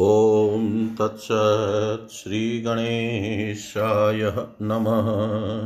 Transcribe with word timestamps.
ॐ 0.00 0.88
तत्सत् 0.98 2.12
श्रीगणेशाय 2.12 4.32
नमः। 4.62 5.08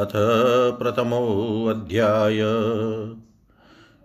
अथ 0.00 0.12
प्रथमोऽध्याय। 0.78 2.40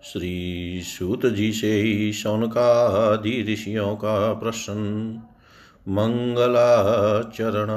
श्रीसूतजिषे 0.04 2.12
शौनकादिऋषियों 2.12 3.96
का 3.96 4.32
प्रश्न 4.32 5.22
मङ्गलाचरण। 5.88 7.68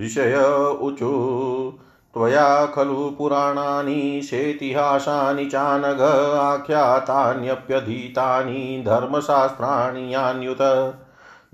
ऋषय 0.00 0.76
ऊचु 0.82 1.72
त्वया 2.14 2.66
खलु 2.66 3.14
पुराणानि, 3.18 4.20
सेतिहासानि 4.24 5.46
चानघ 5.46 6.36
आख्यातान्यप्यधीतानि, 6.36 8.82
धर्मशास्त्राणि 8.86 10.14
यान्युत। 10.14 10.92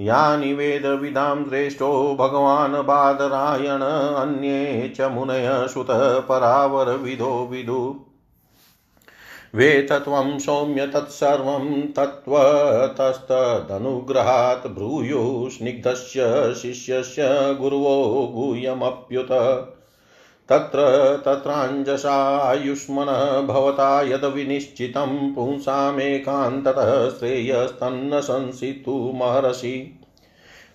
यानि 0.00 0.54
वेदविदां 0.54 1.48
श्रेष्ठो 1.48 2.16
भगवान् 2.20 2.72
बादरायण, 2.72 4.14
अन्ये 4.14 4.92
च 4.96 5.00
मुनय 5.00 5.68
सुतः 5.68 6.20
परावरविदो 6.20 7.48
विदु। 7.50 8.00
वेतत्वं 9.54 10.38
सौम्य 10.38 10.86
तत्सर्वं 10.86 11.82
तत्त्वतस्तदनुग्रहात् 11.82 14.66
भ्रूयो 14.66 15.48
स्निग्धस्य 15.52 16.54
शिष्यस्य 16.54 17.56
गुरुवो 17.60 18.32
गुह्यमप्युत। 18.34 19.28
तत्र 20.50 20.78
तत्राञ्जसायुष्मनः 21.26 23.46
भवता 23.46 24.02
यद्विनिश्चितं 24.02 25.34
पुंसामेकान्ततः 25.34 27.10
श्रेयस्तन्न 27.10 28.20
संसितुमहर्षि 28.20 30.04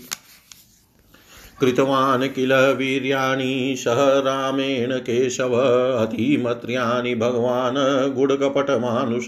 कृतवान् 1.61 2.29
किल 2.29 2.53
वीर्याणि 2.53 3.75
सह 3.79 3.95
रामेण 3.97 4.97
केशव 4.97 5.97
अतिमत्र्याणि 5.97 7.15
भगवान् 7.15 8.13
गुडकपटमानुष 8.13 9.27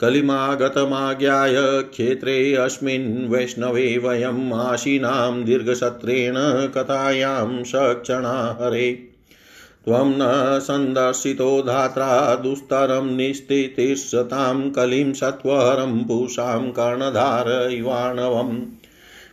कलिमागतमाज्ञाय 0.00 1.54
क्षेत्रे 1.82 2.54
अस्मिन् 2.54 3.28
वैष्णवे 3.28 3.98
वयम् 3.98 4.52
आशीनां 4.52 5.44
दीर्घसत्रेण 5.44 6.34
कथायां 6.74 7.64
सक्षणा 7.64 8.58
हरे 8.60 8.90
त्वं 9.84 10.12
न 10.18 10.58
सन्दर्शितो 10.60 11.62
धात्रा 11.62 12.34
दुस्तरं 12.34 13.16
निस्थितिस्सतां 13.16 14.70
कलिं 14.70 15.12
सत्वरं 15.12 16.04
पूषां 16.04 16.70
कर्णधार 16.70 17.70
इवाणवम् 17.72 18.58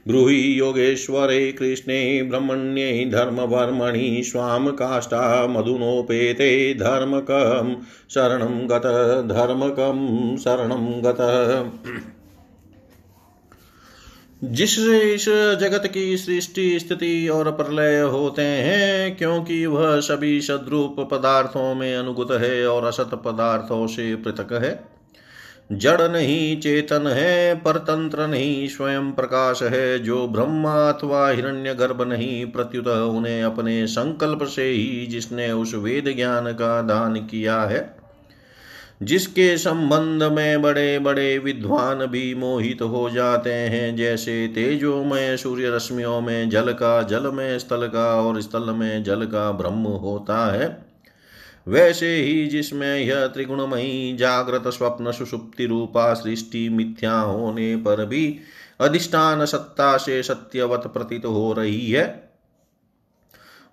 ब्रूहि 0.07 0.59
योगेश्वरे 0.59 1.51
कृष्णे 1.51 2.23
ब्रह्मण्ये 2.23 3.05
धर्मवर्मणि 3.05 4.21
स्वां 4.23 4.67
काष्ठा 4.67 5.47
मधुनोपेते 5.47 6.73
धर्मकं 6.73 7.75
शरणं 8.09 8.67
गत 8.69 8.85
धर्मकं 9.31 10.37
शरणं 10.37 11.01
गत। 11.05 11.17
जिससे 14.43 14.99
इस 14.99 15.25
जगत 15.29 15.87
की 15.87 16.17
सृष्टि, 16.17 16.79
स्थिति 16.79 17.27
और 17.27 17.51
प्रलय 17.51 17.99
होते 17.99 18.41
हैं, 18.41 19.17
क्योंकि 19.17 19.65
वह 19.65 19.99
सभी 19.99 20.41
सद्रूप 20.41 20.95
पदार्थों 21.11 21.75
में 21.75 21.95
अनुगत 21.95 22.41
है 22.41 22.67
और 22.67 22.83
असत 22.83 23.09
पदार्थों 23.25 23.87
से 23.87 24.15
पृथक 24.15 24.53
है। 24.53 24.96
जड़ 25.71 26.11
नहीं 26.11 26.59
चेतन 26.59 27.07
है, 27.07 27.55
परतंत्र 27.55 28.27
नहीं, 28.27 28.67
स्वयं 28.67 29.11
प्रकाश 29.11 29.63
है। 29.63 29.99
जो 29.99 30.27
ब्रह्मा 30.27 30.89
अथवा 30.89 31.29
हिरण्य 31.29 31.73
गर्भ 31.73 32.01
नहीं, 32.01 32.45
प्रत्युत 32.45 32.87
उन्हें 32.87 33.43
अपने 33.43 33.87
संकल्प 33.87 34.43
से 34.43 34.63
ही 34.63 35.07
जिसने 35.07 35.51
उस 35.51 35.75
वेद 35.75 36.13
ज्ञान 36.15 36.53
का 36.53 36.81
दान 36.81 37.15
किया 37.15 37.61
है। 37.61 37.97
जिसके 39.03 39.57
संबंध 39.57 40.23
में 40.23 40.61
बड़े 40.61 40.99
बड़े 40.99 41.37
विद्वान 41.37 42.05
भी 42.05 42.35
मोहित 42.35 42.81
हो 42.81 43.09
जाते 43.09 43.53
हैं, 43.53 43.95
जैसे 43.95 44.47
तेजोमय 44.47 45.37
सूर्य 45.37 45.69
रश्मियों 45.69 46.21
में 46.21 46.49
जल 46.49 46.73
का, 46.73 47.01
जल 47.01 47.31
में 47.31 47.59
स्थल 47.59 47.87
का 47.87 48.21
और 48.21 48.41
स्थल 48.41 48.71
में 48.71 49.03
जल 49.03 49.23
का 49.23 49.51
ब्रह्म 49.51 49.83
होता 49.83 50.53
है। 50.53 50.86
वैसे 51.67 52.15
ही 52.15 52.47
जिसमें 52.47 52.99
यह 52.99 53.27
त्रिगुणमयी 53.27 54.17
जागृत 54.17 54.67
स्वप्न 54.67 55.11
सुषुप्ति 55.11 55.65
रूपा 55.65 56.13
सृष्टि 56.13 56.69
मिथ्या 56.69 57.19
होने 57.19 57.75
पर 57.75 58.05
भी 58.05 58.39
अधिष्ठान 58.81 59.45
सत्ता 59.45 59.97
से 59.97 60.23
सत्यवत 60.23 60.87
प्रतीत 60.87 61.25
हो 61.25 61.53
रही 61.53 61.91
है। 61.91 62.27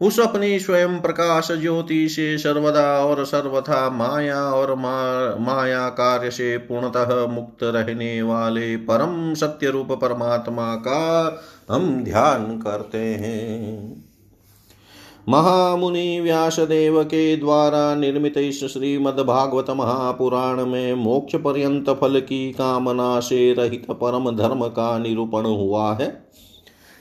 उस 0.00 0.20
अपनी 0.20 0.58
स्वयं 0.58 1.00
प्रकाश 1.00 1.52
ज्योति 1.52 2.08
से 2.08 2.38
सर्वदा 2.38 3.04
और 3.04 3.24
सर्वथा 3.24 3.90
माया 3.90 4.40
और 4.40 4.74
मा, 4.74 5.36
माया 5.36 5.88
कार्य 5.88 6.30
से 6.30 6.58
पूर्णतः 6.58 7.26
मुक्त 7.26 7.62
रहने 7.62 8.22
वाले 8.22 8.76
परम 8.76 9.34
सत्य 9.34 9.70
रूप 9.70 9.92
परमात्मा 9.92 10.74
का 10.74 11.42
हम 11.70 12.04
ध्यान 12.04 12.58
करते 12.58 12.98
हैं। 12.98 14.13
महामुनि 15.26 16.20
व्यासदेव 16.20 17.02
के 17.02 17.36
द्वारा 17.36 17.94
निर्मित 17.94 18.36
इस 18.38 18.64
श्रीमद्भागवत 18.64 19.70
महापुराण 19.70 20.64
में 20.66 20.94
मोक्ष 20.94 21.36
पर्यंत 21.36 21.88
फल 21.90 22.20
की 22.20 22.50
कामना 22.52 23.18
से 23.20 23.52
रहित 23.52 23.86
परम 23.90 24.30
धर्म 24.36 24.66
का 24.68 24.98
निरूपण 24.98 25.46
हुआ 25.46 25.92
है। 25.94 26.12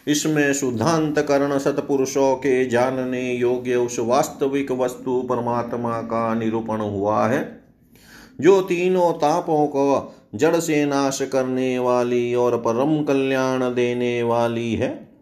इसमें 0.08 0.54
शुद्धांत 0.54 1.20
करण 1.20 1.58
सतपुरुषों 1.58 2.34
के 2.36 2.66
जानने 2.66 3.22
योग्य 3.34 3.76
उस 3.76 4.00
वास्तविक 4.00 4.72
वस्तु 4.72 5.22
परमात्मा 5.22 6.02
का 6.02 6.34
निरूपण 6.34 6.82
हुआ 6.82 7.28
है, 7.28 7.46
जो 8.42 8.62
तीनों 8.62 9.12
तापों 9.14 9.66
को 9.68 10.14
जड़ 10.36 10.56
से 10.56 10.86
नाश 10.86 11.22
करने 11.32 11.78
वाली 11.80 12.34
और 12.36 12.58
परम 12.58 13.02
कल्याण 13.04 13.74
देने 13.74 14.22
वाली 14.24 14.74
है। 14.76 15.13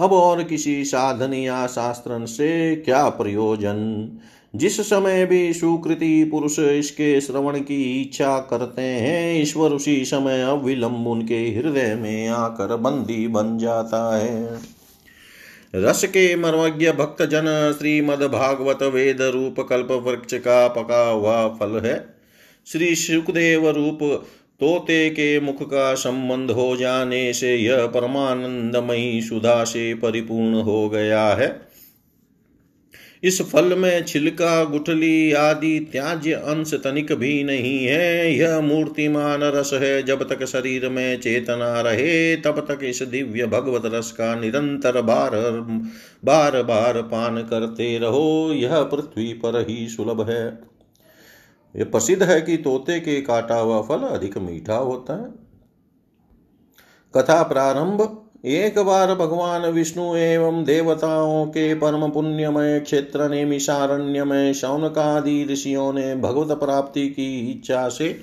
अब 0.00 0.12
और 0.12 0.44
किसी 0.44 0.84
साधन 0.84 1.34
या 1.34 1.66
शास्त्र 1.66 2.26
से 2.26 2.76
क्या 2.76 3.08
प्रयोजन? 3.08 4.08
जिस 4.56 4.80
समय 4.80 5.26
भी 5.26 5.52
सुकृति 5.52 6.24
पुरुष 6.24 6.58
इसके 6.58 7.20
श्रवण 7.20 7.58
की 7.58 8.02
इच्छा 8.02 8.38
करते 8.38 8.82
हैं, 8.82 9.42
ईश्वर 9.42 9.70
उसी 9.70 10.04
समय 10.04 10.42
अविलंब 10.42 11.06
उनके 11.06 11.34
हृदय 11.34 11.94
में 11.94 12.28
आकर 12.28 12.76
बंदी 12.76 13.28
बन 13.28 13.58
जाता 13.58 14.16
है। 14.16 14.58
रस 15.74 16.04
के 16.04 16.36
मर्मज्ञ 16.36 16.90
भक्त 16.90 17.22
जन 17.22 17.76
श्रीमद 17.78 18.22
भागवत 18.22 18.82
वेद 18.82 19.22
रूप 19.22 19.60
कल्प 19.60 19.88
वृक्ष 19.90 20.34
का 20.34 20.68
पका 20.68 21.10
हुआ 21.10 21.48
फल 21.48 21.80
है। 21.84 22.06
श्री 22.66 22.94
सुखदेव 22.94 23.68
रूप 23.70 24.26
तोते 24.60 25.10
के 25.10 25.40
मुख 25.40 25.70
का 25.70 25.94
संबंध 25.94 26.50
हो 26.50 26.76
जाने 26.76 27.32
से 27.32 27.56
यह 27.56 27.86
परमानंदमयी 27.86 29.22
सुधा 29.22 29.64
से 29.64 29.94
परिपूर्ण 29.94 30.54
हो 30.54 30.88
गया 30.88 31.28
है। 31.28 31.66
इस 33.22 33.42
फल 33.42 33.78
में 33.78 34.04
छिलका, 34.04 34.64
गुठली 34.64 35.32
आदि 35.32 35.88
त्याज्य 35.92 36.32
अंश 36.32 36.74
तनिक 36.74 37.12
भी 37.12 37.44
नहीं 37.44 37.86
है। 37.86 38.34
यह 38.34 38.60
मूर्तिमान 38.60 39.40
रस 39.42 39.70
है। 39.72 40.02
जब 40.02 40.28
तक 40.28 40.44
शरीर 40.44 40.88
में 40.88 41.20
चेतना 41.20 41.80
रहे, 41.80 42.36
तब 42.36 42.66
तक 42.68 42.78
इस 42.82 43.02
दिव्य 43.02 43.46
भगवत 43.46 43.82
रस 43.86 44.12
का 44.12 44.34
निरंतर 44.34 45.02
बार 45.02 45.30
बार 46.24 46.62
बार 46.62 47.02
पान 47.02 47.42
करते 47.42 47.98
रहो। 47.98 48.52
यह 48.52 48.82
पृथ्वी 48.82 49.32
पर 49.32 49.66
ही 49.68 49.88
सुलभ 49.88 50.30
है। 50.30 50.75
ये 51.76 51.84
प्रसिद्ध 51.84 52.22
है 52.22 52.40
कि 52.40 52.56
तोते 52.56 53.00
के 53.00 53.20
काटा 53.20 53.54
हुआ 53.54 53.80
फल 53.82 53.98
अधिक 53.98 54.38
मीठा 54.38 54.76
होता 54.76 55.14
है। 55.22 55.30
कथा 57.14 57.42
प्रारंभ, 57.42 58.22
एक 58.44 58.78
बार 58.78 59.14
भगवान 59.14 59.66
विष्णु 59.66 60.16
एवं 60.16 60.64
देवताओं 60.64 61.46
के 61.46 61.74
परम 61.74 62.10
पुण्यमय 62.10 62.80
क्षेत्र 62.80 63.28
ने 63.28 63.44
मिशारण्य 63.44 64.24
में 64.24 64.52
शौनकादि 64.54 65.44
ऋषियों 65.44 65.92
ने 65.92 66.16
भगवत 66.16 66.56
प्राप्ति 66.58 67.08
की 67.08 67.50
इच्छा 67.50 67.88
से 67.88 68.20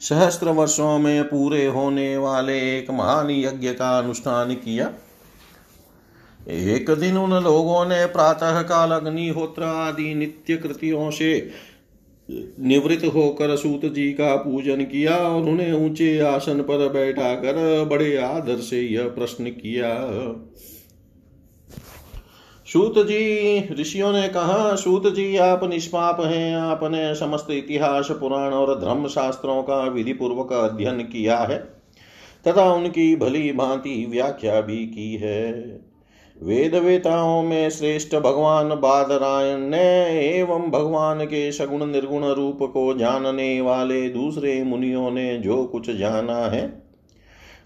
सहस्त्र 0.00 0.48
वर्षों 0.48 0.98
में 0.98 1.24
पूरे 1.24 1.66
होने 1.66 2.16
वाले 2.16 2.78
एक 2.78 2.90
महान 2.90 3.30
यज्ञ 3.30 3.68
का 3.68 3.98
अनुष्ठान 3.98 4.54
किया। 4.54 4.92
एक 6.48 6.90
दिन 6.90 7.16
उन 7.18 7.44
लोगों 7.44 7.86
ने 7.86 8.06
प्रातः 8.06 8.62
काल 8.62 8.90
अग्निहोत्र 8.90 9.62
आदि 9.62 10.14
नित्य 10.14 10.56
कृतियों 10.56 11.10
से 11.10 11.50
निवृत्त 12.60 13.04
होकर 13.04 13.56
सूत 13.56 13.84
जी 13.84 14.12
का 14.12 14.36
पूजन 14.36 14.82
किया 14.84 15.16
और 15.16 15.48
उन्हें 15.48 15.72
ऊँचे 15.72 16.18
आसन 16.20 16.60
पर 16.60 16.88
बैठा 16.88 17.34
कर 17.34 17.84
बड़े 17.84 18.16
आदर 18.16 18.56
से 18.56 18.80
यह 18.82 19.08
प्रश्न 19.08 19.50
किया। 19.50 19.92
सूत 22.68 22.98
जी, 22.98 23.68
ऋषियों 23.80 24.12
ने 24.12 24.28
कहा, 24.28 24.74
सूत 24.74 25.06
जी, 25.14 25.36
आप 25.36 25.64
निष्पाप 25.64 26.20
हैं। 26.20 26.54
आपने 26.56 27.14
समस्त 27.14 27.50
इतिहास, 27.50 28.08
पुराण 28.10 28.52
और 28.52 28.74
धर्म 28.80 29.06
शास्त्रों 29.06 29.62
का 29.62 29.82
विधि 29.84 30.12
पूर्वक 30.12 30.52
अध्ययन 30.52 31.00
किया 31.02 31.38
है, 31.38 31.58
तथा 32.46 32.72
उनकी 32.72 33.16
भली 33.16 33.52
भांति 33.52 34.06
व्याख्या 34.10 34.60
भी 34.60 34.76
की 34.86 35.14
है। 35.16 35.52
वेद 36.42 36.74
वेताओं 36.74 37.42
में 37.42 37.70
श्रेष्ठ 37.70 38.14
भगवान 38.14 38.68
बादरायण 38.68 39.58
ने 39.58 40.04
एवं 40.38 40.70
भगवान 40.70 41.24
के 41.24 41.52
सगुण 41.52 41.86
निर्गुण 41.86 42.24
रूप 42.24 42.58
को 42.62 42.98
जानने 42.98 43.60
वाले 43.60 44.08
दूसरे 44.08 44.62
मुनियों 44.62 45.10
ने 45.10 45.38
जो 45.38 45.64
कुछ 45.64 45.90
जाना 45.90 46.36
है, 46.36 46.82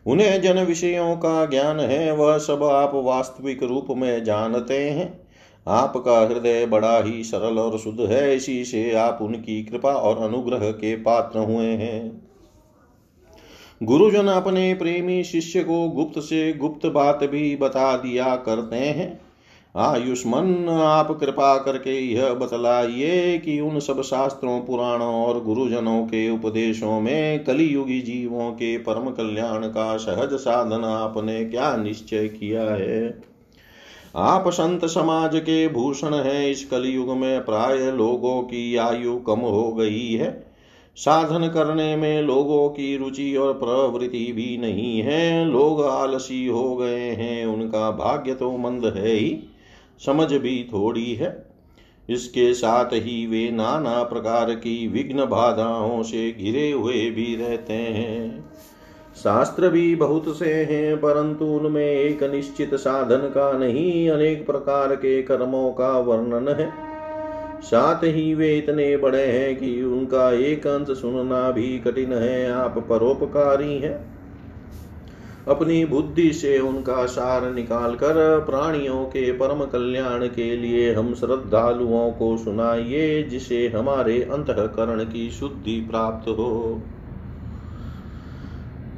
उन्हें 0.07 0.43
जन 0.43 0.59
विषयों 0.59 1.17
का 1.17 1.47
ज्ञान 1.47 1.81
है, 1.81 2.17
वह 2.17 2.39
सब 2.39 2.65
आप 2.65 2.93
वास्तविक 2.95 3.63
रूप 3.63 3.87
में 3.91 4.25
जानते 4.25 4.91
हैं। 4.91 5.27
आपका 5.67 6.21
हृदय 6.21 6.67
बड़ा 6.67 7.03
ही 7.03 7.25
सरल 7.25 7.59
और 7.59 7.79
शुद्ध 7.79 8.01
है, 8.01 8.37
इसी 8.37 8.65
से 8.65 8.93
आप 8.93 9.19
उनकी 9.23 9.65
कृपा 9.65 9.93
और 9.93 10.19
अनुग्रह 10.19 10.71
के 10.71 10.97
पात्र 10.97 11.39
हुए 11.39 11.67
हैं। 11.67 12.26
गुरुजन 13.83 14.27
अपने 14.27 14.75
प्रेमी 14.75 15.25
शिष्य 15.25 15.63
को 15.63 15.89
गुप्त 15.89 16.19
से 16.19 16.53
गुप्त 16.53 16.87
बात 16.87 17.25
भी 17.25 17.57
बता 17.57 17.97
दिया 17.97 18.37
करते 18.37 18.77
हैं। 18.77 19.21
आयुष्मन, 19.77 20.69
आप 20.69 21.19
कृपा 21.21 21.59
करके 21.59 22.13
यह 22.13 22.35
बतलाइए 22.35 23.39
कि 23.39 23.61
उन 23.61 23.81
सब 23.81 24.03
शास्त्रों, 24.03 24.61
पुराणों 24.61 25.15
और 25.15 25.45
गुरुजनों 25.45 26.07
के 26.07 26.31
उपदेशों 26.31 27.01
में 27.01 27.45
कलियुगी 27.45 28.01
जीवों 28.01 28.51
के 28.51 28.79
परम 28.79 29.11
कल्याण 29.11 29.67
का 29.67 29.97
सहज 29.97 30.35
साधन 30.35 30.85
आपने 30.85 31.45
क्या 31.45 31.77
निश्चय 31.77 32.29
किया 32.29 32.63
है? 32.63 33.23
आप 34.17 34.49
संत 34.49 34.85
समाज 34.85 35.31
के 35.35 35.69
भूषण 35.69 36.15
हैं, 36.15 36.51
इस 36.51 36.65
कलयुग 36.65 37.11
में 37.11 37.45
प्राय 37.45 37.93
लोगों 37.93 38.43
की 38.43 38.77
आयु 38.77 39.17
कम 39.17 39.41
हो 39.41 39.73
गई 39.73 40.13
है। 40.13 40.46
साधन 40.97 41.49
करने 41.49 41.97
में 41.97 42.23
लोगों 42.23 42.69
की 42.69 42.97
रुचि 42.97 43.37
और 43.37 43.53
प्रवृत्ति 43.53 44.33
भी 44.33 44.59
नहीं 44.59 45.01
है। 45.01 45.45
लोग 45.45 45.85
आलसी 45.85 46.47
हो 46.47 46.77
गए 46.77 47.11
हैं, 47.11 47.47
उनका 47.47 47.91
भाग्य 47.91 48.35
तो 48.35 48.57
मंद 48.57 48.85
है 48.85 49.11
ही, 49.11 49.43
समझ 50.07 50.33
भी 50.33 50.69
थोड़ी 50.73 51.15
है। 51.15 51.47
इसके 52.11 52.55
साथ 52.55 52.85
ही 52.85 53.27
वे 53.27 53.51
नाना 53.51 54.03
प्रकार 54.03 54.55
की 54.55 54.89
विघ्न 54.89 55.25
बाधाओं 55.25 56.03
से 56.03 56.33
घिरे 56.33 56.71
हुए 56.73 57.11
भी 57.11 57.37
रहते 57.37 57.73
हैं। 57.73 58.51
शास्त्र 59.17 59.69
भी 59.69 59.95
बहुत 59.97 60.39
से 60.39 60.55
हैं, 60.55 60.97
परंतु 60.97 61.45
उनमें 61.45 61.87
एक 61.87 62.23
निश्चित 62.23 62.75
साधन 62.75 63.17
का 63.17 63.53
नहीं, 63.53 64.11
अनेक 64.11 64.47
प्रकार 64.47 64.95
के 64.95 65.23
कर्मों 65.23 65.73
का 65.73 65.99
वर्णन 65.99 66.49
है। 66.49 66.86
साथ 67.63 68.05
ही 68.05 68.35
वे 68.35 68.59
इतने 68.59 68.97
बड़े 68.97 69.27
हैं 69.27 69.57
कि 69.57 69.83
उनका 69.83 70.33
एक 70.33 70.67
अंश 70.67 70.89
सुनना 70.89 71.51
भी 71.51 71.79
कठिन 71.79 72.13
है। 72.13 72.53
आप 72.53 72.87
परोपकारी 72.89 73.79
हैं। 73.79 74.17
अपनी 75.49 75.85
बुद्धि 75.85 76.33
से 76.33 76.59
उनका 76.59 77.07
सार 77.07 77.55
निकाल 77.55 77.95
कर 77.95 78.41
प्राणियों 78.41 79.05
के 79.05 79.33
परम 79.33 79.65
कल्याण 79.65 80.27
के 80.27 80.57
लिए 80.57 80.95
हम 80.95 81.15
श्रद्धालुओं 81.15 82.11
को 82.11 82.37
सुनाइए, 82.37 83.23
जिसे 83.23 83.69
हमारे 83.69 84.23
अंतकरण 84.23 85.05
की 85.05 85.31
शुद्धि 85.31 85.87
प्राप्त 85.91 86.29
हो। 86.29 86.83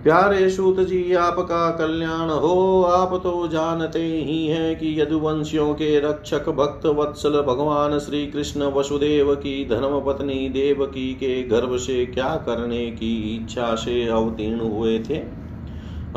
प्यारे 0.04 0.48
सूत 0.50 0.78
जी, 0.80 1.14
आपका 1.14 1.70
कल्याण 1.70 2.30
हो। 2.30 2.82
आप 2.82 3.14
तो 3.22 3.48
जानते 3.48 4.02
ही 4.02 4.46
हैं 4.46 4.76
कि 4.78 5.00
यदुवंशियों 5.00 5.72
के 5.74 5.98
रक्षक 6.00 6.48
भक्त 6.48 6.86
वत्सल 6.86 7.40
भगवान 7.42 7.98
श्री 7.98 8.26
कृष्ण 8.26 8.62
वसुदेव 8.62 9.34
की 9.34 9.64
धर्म 9.68 9.98
पत्नी 10.00 10.48
देवकी 10.48 11.12
के 11.14 11.42
गर्भ 11.42 11.76
से 11.76 12.06
क्या 12.06 12.28
करने 12.46 12.86
की 12.90 13.12
इच्छा 13.36 13.74
से 13.74 14.06
अवतीर्ण 14.08 14.60
हुए 14.60 14.98
थे? 14.98 15.47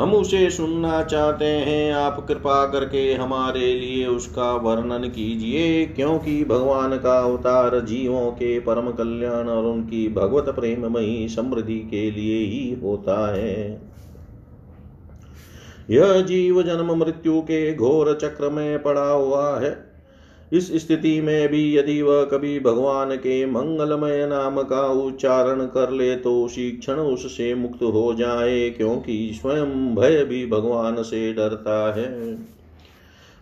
हम 0.00 0.14
उसे 0.14 0.50
सुनना 0.50 1.02
चाहते 1.02 1.44
हैं। 1.44 1.92
आप 1.92 2.24
कृपा 2.28 2.66
करके 2.66 3.14
हमारे 3.14 3.74
लिए 3.74 4.06
उसका 4.06 4.52
वर्णन 4.52 5.08
कीजिए, 5.08 5.86
क्योंकि 5.86 6.44
भगवान 6.44 6.96
का 6.98 7.18
अवतार 7.18 7.80
जीवों 7.80 8.30
के 8.30 8.60
परम 8.60 8.90
कल्याण 8.90 9.48
और 9.48 9.64
उनकी 9.64 10.08
भगवत 10.08 10.48
प्रेममयी 10.48 11.28
समृद्धि 11.28 11.78
के 11.78 12.10
लिए 12.10 12.38
ही 12.38 12.80
होता 12.82 13.34
है। 13.36 13.92
यह 15.90 16.20
जीव 16.20 16.62
जन्म 16.62 16.94
मृत्यु 16.94 17.40
के 17.40 17.74
घोर 17.74 18.18
चक्र 18.22 18.48
में 18.50 18.82
पड़ा 18.82 19.10
हुआ 19.10 19.60
है। 19.60 19.91
इस 20.52 20.72
स्थिति 20.76 21.20
में 21.20 21.48
भी 21.48 21.76
यदि 21.78 22.00
वह 22.02 22.24
कभी 22.24 22.60
भगवान 22.60 23.16
के 23.16 23.44
मंगलमय 23.46 24.26
नाम 24.26 24.62
का 24.62 24.86
उच्चारण 24.86 25.66
कर 25.66 25.90
ले 25.90 26.16
तो 26.16 26.44
उसी 26.44 26.70
क्षण 26.70 26.94
उससे 26.94 27.54
मुक्त 27.54 27.82
हो 27.82 28.14
जाए, 28.14 28.70
क्योंकि 28.70 29.30
स्वयं 29.34 29.94
भय 29.94 30.24
भी 30.24 30.46
भगवान 30.46 31.02
से 31.02 31.32
डरता 31.32 31.94
है। 31.94 32.36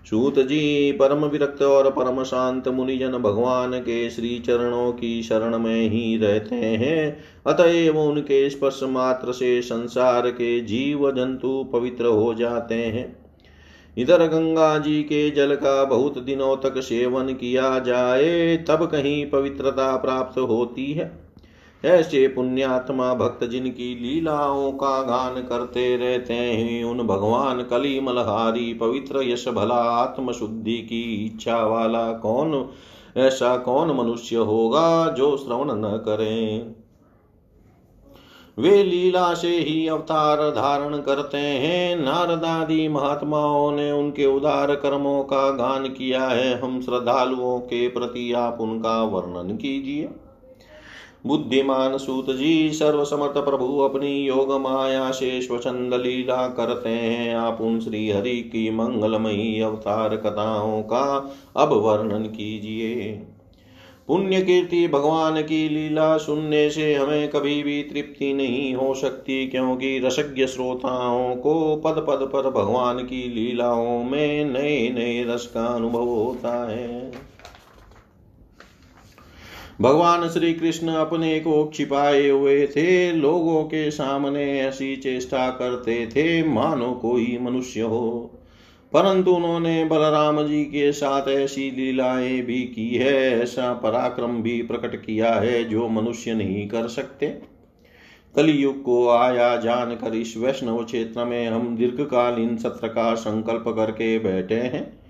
सूत 0.06 0.38
जी, 0.38 0.92
परम 0.92 1.24
विरक्त 1.24 1.62
और 1.62 1.90
परम 1.90 2.22
शांत 2.24 2.68
मुनिजन 2.68 3.12
भगवान 3.12 3.78
के 3.78 4.10
श्री 4.10 4.38
चरणों 4.38 4.92
की 4.92 5.22
शरण 5.22 5.58
में 5.58 5.88
ही 5.88 6.16
रहते 6.16 6.54
हैं। 6.54 7.16
अतएव 7.46 7.98
उनके 7.98 8.50
स्पर्श 8.50 8.80
मात्र 8.82 9.32
से 9.32 9.60
संसार 9.62 10.30
के 10.30 10.60
जीव 10.60 11.10
जंतु 11.10 11.70
पवित्र 11.72 12.06
हो 12.06 12.34
जाते 12.34 12.74
हैं। 12.74 13.19
इधर 13.98 14.26
गंगा 14.26 14.78
जी 14.78 15.02
के 15.02 15.30
जल 15.30 15.54
का 15.54 15.84
बहुत 15.84 16.18
दिनों 16.18 16.56
तक 16.56 16.80
सेवन 16.80 17.34
किया 17.34 17.78
जाए, 17.78 18.56
तब 18.56 18.86
कहीं 18.86 19.30
पवित्रता 19.30 19.96
प्राप्त 19.96 20.38
होती 20.38 20.92
है। 20.92 21.30
ऐसे 21.84 22.28
पुण्यात्मा 22.28 23.14
भक्त 23.14 23.44
जिनकी 23.44 23.94
लीलाओं 24.00 24.72
का 24.72 25.02
गान 25.02 25.42
करते 25.42 25.96
रहते 25.96 26.34
हैं, 26.34 26.84
उन 26.84 27.06
भगवान 27.06 27.62
कली 27.62 28.00
मलहारी 28.00 28.74
पवित्र 28.74 29.22
यश 29.22 29.48
भला 29.48 29.74
आत्म 29.74 30.32
शुद्धि 30.32 30.78
की 30.78 31.26
इच्छा 31.26 31.66
वाला 31.66 32.12
कौन, 32.12 32.68
ऐसा 33.16 33.56
कौन 33.56 33.96
मनुष्य 33.96 34.36
होगा 34.36 35.10
जो 35.10 35.36
श्रवण 35.36 35.68
न 35.70 36.02
करें? 36.04 36.74
वे 38.58 38.82
लीला 38.84 39.34
से 39.34 39.48
ही 39.48 39.88
अवतार 39.88 40.50
धारण 40.50 40.98
करते 40.98 41.38
हैं। 41.38 41.96
नारदादि 41.96 42.88
महात्माओं 42.88 43.72
ने 43.72 43.92
उनके 43.92 44.26
उदार 44.26 44.74
कर्मों 44.74 45.24
का 45.24 45.50
गान 45.50 45.86
किया 45.86 46.24
है। 46.24 46.60
हम 46.60 46.80
श्रद्धालुओं 46.80 47.58
के 47.58 47.88
प्रति 47.88 48.32
आप 48.32 48.58
उनका 48.60 49.02
वर्णन 49.02 49.56
कीजिए। 49.56 50.08
बुद्धिमान 51.26 51.98
सूत 51.98 52.30
जी, 52.30 52.70
सर्वसमर्थ 52.70 53.38
प्रभु 53.38 53.78
अपनी 53.78 54.26
योग 54.26 54.52
माया 54.52 55.10
से 55.10 55.42
स्वचंद 55.42 55.94
लीला 55.94 56.48
करते 56.48 56.88
हैं। 56.88 57.34
आप 57.34 57.60
उन 57.60 57.80
श्री 57.80 58.10
हरि 58.10 58.36
की 58.36 58.70
मंगलमयी 58.70 59.60
अवतार 59.60 60.16
कथाओं 60.16 60.82
का 60.82 61.34
अब 61.56 61.72
वर्णन 61.72 62.22
कीजिए। 62.22 63.26
पुण्य 64.06 64.40
कीर्ति 64.42 64.88
भगवान 64.88 65.42
की 65.42 65.68
लीला 65.68 66.16
सुनने 66.16 66.70
से 66.70 66.94
हमें 66.94 67.28
कभी 67.28 67.62
भी 67.62 67.82
तृप्ति 67.82 68.32
नहीं 68.32 68.74
हो 68.74 68.94
सकती, 68.94 69.46
क्योंकि 69.46 69.98
रसज्ञ 69.98 70.46
श्रोताओं 70.46 71.36
को 71.36 71.76
पद 71.76 72.04
पद 72.08 72.30
पर 72.32 72.50
भगवान 72.50 72.98
की 72.98 73.22
लीलाओं 73.28 74.04
में 74.04 74.44
नए 74.44 74.90
नए 74.90 75.24
रस 75.24 75.46
का 75.46 75.66
अनुभव 75.66 76.04
होता 76.04 76.70
है। 76.70 77.12
भगवान 79.80 80.28
श्री 80.28 80.52
कृष्ण 80.54 80.88
अपने 80.88 81.40
को 81.40 81.70
छिपाए 81.74 82.28
हुए 82.28 82.66
थे, 82.66 83.12
लोगों 83.12 83.62
के 83.64 83.90
सामने 83.90 84.60
ऐसी 84.60 84.96
चेष्टा 84.96 85.50
करते 85.50 86.06
थे, 86.06 86.42
मानो 86.42 86.92
कोई 86.92 87.38
मनुष्य 87.42 87.80
हो। 87.80 88.30
परंतु 88.92 89.30
उन्होंने 89.30 89.84
बलराम 89.84 90.42
जी 90.42 90.64
के 90.64 90.92
साथ 90.92 91.28
ऐसी 91.28 91.70
लीलाएँ 91.70 92.42
भी 92.42 92.60
की 92.60 92.94
है, 92.94 93.42
ऐसा 93.42 93.72
पराक्रम 93.72 94.42
भी 94.42 94.62
प्रकट 94.62 95.04
किया 95.04 95.34
है 95.34 95.64
जो 95.64 95.88
मनुष्य 95.88 96.34
नहीं 96.34 96.68
कर 96.68 96.88
सकते। 96.88 97.26
कलयुग 98.36 98.82
को 98.82 99.08
आया 99.08 99.56
जानकर 99.56 100.14
इस 100.14 100.36
वैष्णव 100.36 100.84
क्षेत्र 100.84 101.24
में 101.24 101.48
हम 101.48 101.76
दीर्घकालीन 101.76 102.56
सत्र 102.56 102.88
का 102.88 103.14
संकल्प 103.14 103.64
करके 103.68 104.18
बैठे 104.18 104.54
हैं। 104.54 105.00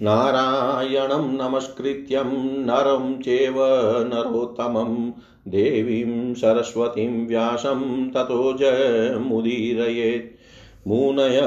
नारायणं 0.01 1.38
नमस्कृत्यं 1.38 2.65
नरं 2.65 3.22
चेव 3.22 3.55
नरोत्तमं 4.03 5.12
देवीं 5.50 6.34
सरस्वतीं 6.34 7.27
व्यासं 7.27 8.10
ततो 8.10 8.53
जयमुदीरयेत्। 8.53 10.39
मुनय 10.88 11.41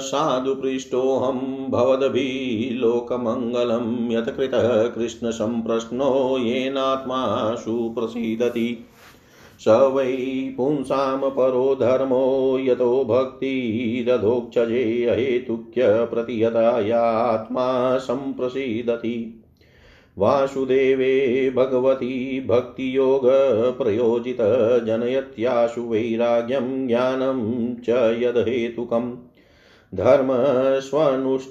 साधुपृष्टोऽहं 0.00 1.70
भवद्भिलोकमङ्गलं 1.70 4.12
यत्कृतः 4.12 4.88
कृष्णसम्प्रश्नो 4.88 6.38
येनात्मा 6.38 7.54
सुप्रसीदति। 7.54 8.84
स 9.60 9.68
वै 9.68 10.54
पुंसां 10.56 11.30
परो 11.30 11.74
धर्मो 11.74 12.56
यतो 12.60 13.04
भक्तिरधोक्षजे 13.04 15.06
अहेतुक्य 15.06 15.86
प्रतिहतायात्मा 15.86 17.98
सम्प्रसीदति। 17.98 19.35
वासुदेवे 20.18 21.52
भगवती 21.56 22.40
भक्तियोगप्रयोजित 22.40 24.38
जनयत्याशु 24.86 25.80
वैराग्यं 25.80 26.86
ज्ञानं 26.86 27.74
च 27.74 28.18
यदहेतुकम्। 28.22 29.12
धर्मस्वनुष् 29.94 31.46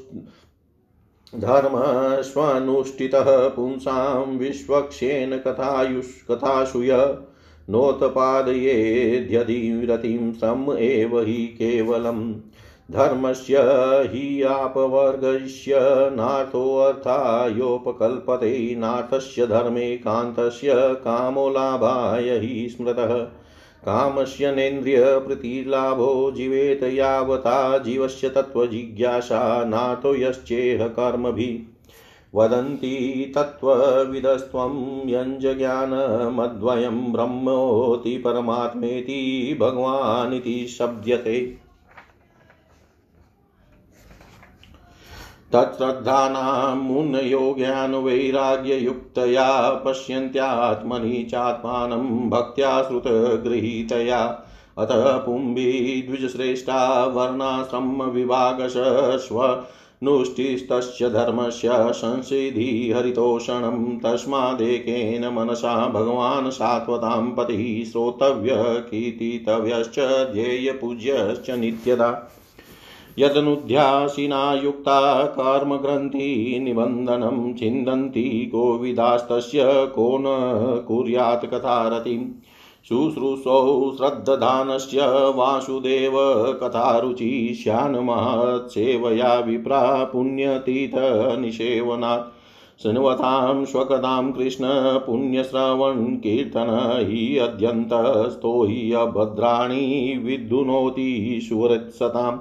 धर्मस्वनुष्ठितः 1.35 3.47
पुंसां 3.47 4.37
विश्वक्षेण 4.37 5.37
कथायुष् 5.37 6.31
कथाशुय 6.31 7.17
नोत्पादयेद्यधिरतिं 7.69 10.33
सम 10.33 10.75
एव 10.79 11.21
हि 11.21 11.33
केवलम्। 11.33 12.35
धर्मस्य 12.91 13.57
हि 14.13 14.41
आपवर्गस्य 14.41 15.79
नाथोऽर्थायोपकल्पते 16.13 18.75
नाथस्य 18.75 19.47
धर्मे 19.47 19.97
कान्तस्य 19.97 20.73
कामो 20.75 21.49
लाभाय 21.49 22.29
हि 22.29 22.69
स्मृतः। 22.69 23.27
कामस्य 23.85 24.51
नेन्द्रियप्रीतिलाभो 24.51 26.31
जीवेत 26.31 26.83
यावता 26.83 27.77
जीवस्य 27.77 28.29
तत्त्वजिज्ञासा 28.29 29.65
नाथो 29.65 30.15
यश्चेह 30.15 30.87
कर्मभिः। 30.87 31.75
वदन्ति 32.35 33.33
तत्त्वविदस्त्वं 33.35 35.09
यञ्जज्ञानमद्वयं 35.09 37.13
ब्रह्मोति 37.13 38.17
परमात्मेति 38.17 39.57
भगवानिति 39.61 40.67
शब्द्यते। 40.67 41.64
तत्श्रद्धानां 45.53 46.77
मुनयो 46.77 47.55
ज्ञानवैराग्ययुक्तया 47.57 49.81
पश्यन्त्यात्मनि 49.85 51.27
चात्मानं 51.31 52.29
भक्त्या 52.29 52.83
श्रुतगृहीतया। 52.83 54.43
अतः 54.77 55.17
पुम्भी 55.17 56.03
द्विजश्रेष्ठा 56.07 57.05
वर्णाश्रमविभागशस्व 57.05 59.63
नुष्टिस्तस्य 60.03 61.09
धर्मस्य 61.09 61.69
संसिधि 61.73 62.93
हरितोषणं 62.95 63.97
तस्मादेकेन 63.97 65.27
मनसा 65.27 65.87
भगवान् 65.87 66.51
सात्वतां 66.51 67.31
पतिः 67.31 67.91
श्रोतव्य 67.91 68.85
कीर्तितव्यश्च 68.89 69.99
ध्येयपूज्यश्च 70.33 71.49
नित्यदा। 71.49 72.31
यदनुध्यासिना 73.19 74.53
युक्ता 74.53 75.23
कर्मग्रन्थिनिबन्धनं 75.23 77.53
छिन्दन्ति 77.53 78.51
गोविदास्तस्य 78.55 79.61
को 79.65 80.17
न 80.17 80.23
कुर्यात् 80.87 81.45
कथारतिम् 81.45 82.25
शुश्रूषौ 82.89 83.93
श्रद्दधानस्य 83.97 85.31
वासुदेव 85.35 86.11
कथारुचि 86.63 87.59
श्यान्महत्सेवया 87.63 89.39
विप्रा 89.39 90.03
पुण्यतीतनिषेवनात्। 90.03 92.31
शृण्वतां 92.83 93.65
स्वकदां 93.65 94.31
कृष्ण 94.31 94.99
पुण्यश्रवण 94.99 96.05
कीर्तन 96.05 97.05
हि 97.09 97.37
अद्यन्तस्तो 97.37 98.63
हि 98.63 98.91
अभद्राणि 98.91 100.19
विद्युनोति 100.23 101.45
सुहृत्सताम्। 101.49 102.39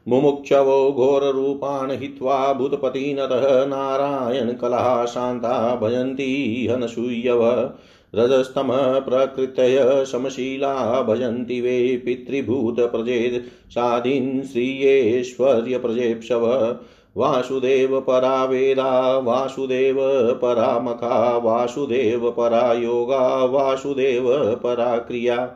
मुमुक्षवो 0.08 0.92
घोररूपान् 0.92 1.92
हित्वा 1.92 2.54
भूतपतिनतः 2.54 3.66
नारायणकलः 3.66 5.06
शान्ता 5.06 5.76
भजन्ती 5.76 6.68
हनसूयव। 6.72 7.72
रजस्तमः 8.16 9.00
प्रकृतय 9.00 10.06
समशीला 10.08 11.02
भजन्ति 11.02 11.62
वे 11.62 12.02
पितृभूतप्रजेत् 12.06 13.72
साधीन् 13.72 14.44
श्रियेश्वर्यप्रजेप्सव। 14.44 16.78
वासुदेव 17.18 18.00
परा 18.00 18.46
वेदा, 18.46 19.18
वासुदेव 19.18 19.96
परामखा 20.42 21.38
वासुदेव 21.38 22.32
परा 22.32 22.74
योगा, 22.74 23.46
वासुदेव 23.46 24.60
परा 24.64 24.98
क्रिया। 24.98 25.52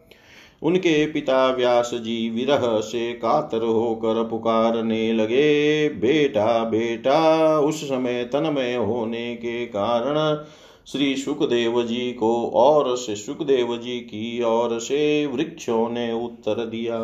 उनके 0.63 1.07
पिता 1.07 1.49
व्यास 1.49 1.91
जी 1.95 2.31
विरह 2.31 2.81
से 2.81 3.13
कातर 3.13 3.63
होकर 3.63 4.29
पुकारने 4.29 5.13
लगे, 5.13 5.89
बेटा 5.89 6.65
बेटा, 6.65 7.59
उस 7.59 7.85
समय 7.85 8.25
तन्मय 8.25 8.75
होने 8.75 9.35
के 9.35 9.67
कारण 9.67 10.45
श्री 10.87 11.17
सुखदेव 11.17 11.83
जी 11.83 12.13
को 12.13 12.51
और 12.55 12.97
से 12.97 13.17
सुखदेव 13.17 13.77
जी 13.77 14.01
की 14.01 14.43
ओर 14.43 14.79
से 14.81 15.27
वृक्षों 15.27 15.91
ने 15.91 16.13
उत्तर 16.13 16.67
दिया। 16.67 17.01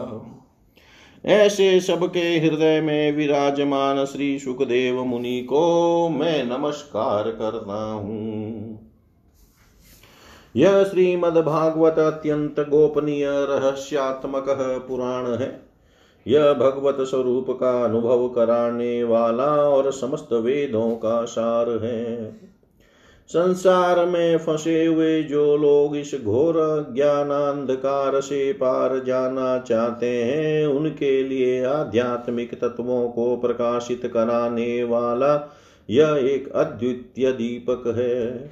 ऐसे 1.24 1.80
सबके 1.80 2.38
हृदय 2.38 2.80
में 2.80 3.12
विराजमान 3.12 4.04
श्री 4.04 4.38
सुखदेव 4.38 5.04
मुनि 5.04 5.40
को 5.40 6.08
मैं 6.08 6.44
नमस्कार 6.44 7.30
करता 7.30 7.92
हूँ। 7.92 8.90
यह 10.56 10.84
श्रीमद्भागवत 10.84 11.98
अत्यंत 11.98 12.60
गोपनीय 12.60 13.26
रहस्यात्मक 13.28 14.46
पुराण 14.88 15.26
है। 15.26 15.60
यह 16.26 16.52
भगवत 16.52 16.96
स्वरूप 17.00 17.46
का 17.50 17.84
अनुभव 17.84 18.28
कराने 18.28 19.04
वाला 19.04 19.46
और 19.46 19.92
समस्त 19.92 20.32
वेदों 20.32 20.90
का 20.90 21.24
सार 21.24 21.70
है। 21.84 22.32
संसार 23.30 24.06
में 24.06 24.38
फंसे 24.38 24.86
हुए 24.86 25.22
जो 25.22 25.56
लोग 25.56 25.96
इस 25.96 26.14
घोर 26.24 26.54
ज्ञानांधकार 26.94 28.20
से 28.20 28.52
पार 28.52 29.04
जाना 29.04 29.58
चाहते 29.58 30.22
हैं, 30.24 30.66
उनके 30.66 31.22
लिए 31.22 31.64
आध्यात्मिक 31.64 32.54
तत्वों 32.54 33.08
को 33.08 33.36
प्रकाशित 33.36 34.10
कराने 34.14 34.84
वाला 34.84 35.56
यह 35.90 36.20
एक 36.22 36.52
अद्वितीय 36.52 37.32
दीपक 37.32 37.94
है। 37.96 38.50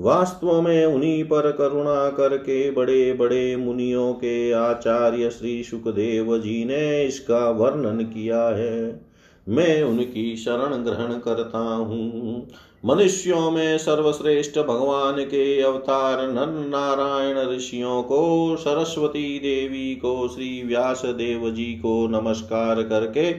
वास्तव 0.00 0.60
में 0.60 0.86
उन्हीं 0.86 1.24
पर 1.24 1.52
करुणा 1.52 2.08
करके 2.10 2.70
बड़े 2.70 3.12
बड़े 3.12 3.56
मुनियों 3.56 4.12
के 4.12 4.52
आचार्य 4.52 5.30
श्री 5.30 5.62
सुखदेव 5.64 6.38
जी 6.38 6.64
ने 6.64 7.04
इसका 7.04 7.50
वर्णन 7.50 8.04
किया 8.04 8.42
है। 8.48 9.07
मैं 9.48 9.82
उनकी 9.82 10.36
शरण 10.36 10.74
ग्रहण 10.84 11.18
करता 11.18 11.58
हूँ। 11.58 12.48
मनुष्यों 12.84 13.50
में 13.50 13.78
सर्वश्रेष्ठ 13.78 14.58
भगवान 14.58 15.24
के 15.24 15.62
अवतार 15.62 16.28
नर 16.28 16.46
नारायण 16.46 17.56
ऋषियों 17.56 18.02
को, 18.02 18.56
सरस्वती 18.56 19.38
देवी 19.38 19.94
को, 19.94 20.28
श्री 20.28 20.62
व्यास 20.62 21.02
देव 21.04 21.50
जी 21.50 21.64
को 21.64 22.08
नमस्कार 22.08 22.82
करके, 22.82 23.32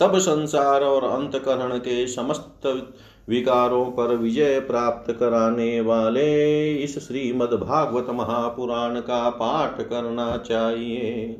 तब 0.00 0.18
संसार 0.18 0.82
और 0.82 1.04
अंतकरण 1.04 1.78
के 1.78 2.06
समस्त 2.06 2.88
विकारों 3.28 3.84
पर 3.84 4.16
विजय 4.16 4.60
प्राप्त 4.60 5.12
कराने 5.12 5.80
वाले 5.80 6.74
इस 6.74 7.08
श्रीमद् 7.08 7.54
भागवत 7.54 8.06
महापुराण 8.10 9.00
का 9.00 9.30
पाठ 9.30 9.80
करना 9.80 10.36
चाहिए। 10.36 11.36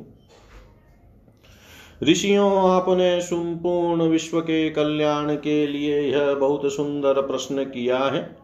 ऋषियों, 2.03 2.69
आपने 2.69 3.21
संपूर्ण 3.21 4.01
विश्व 4.01 4.41
के 4.41 4.69
कल्याण 4.69 5.35
के 5.35 5.67
लिए 5.67 6.01
यह 6.01 6.33
बहुत 6.33 6.73
सुंदर 6.73 7.13
प्रश्न 7.13 7.63
किया 7.63 7.97
है, 7.97 8.37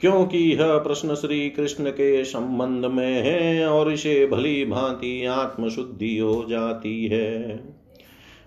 क्योंकि 0.00 0.38
यह 0.38 0.78
प्रश्न 0.78 1.14
श्री 1.14 1.50
कृष्ण 1.50 1.90
के 1.90 2.24
संबंध 2.24 2.84
में 2.84 3.22
है 3.22 3.66
और 3.66 3.92
इसे 3.92 4.26
भली 4.26 4.64
भांति 4.64 5.26
आत्मशुद्धि 5.26 6.18
हो 6.18 6.46
जाती 6.50 7.06
है। 7.06 7.60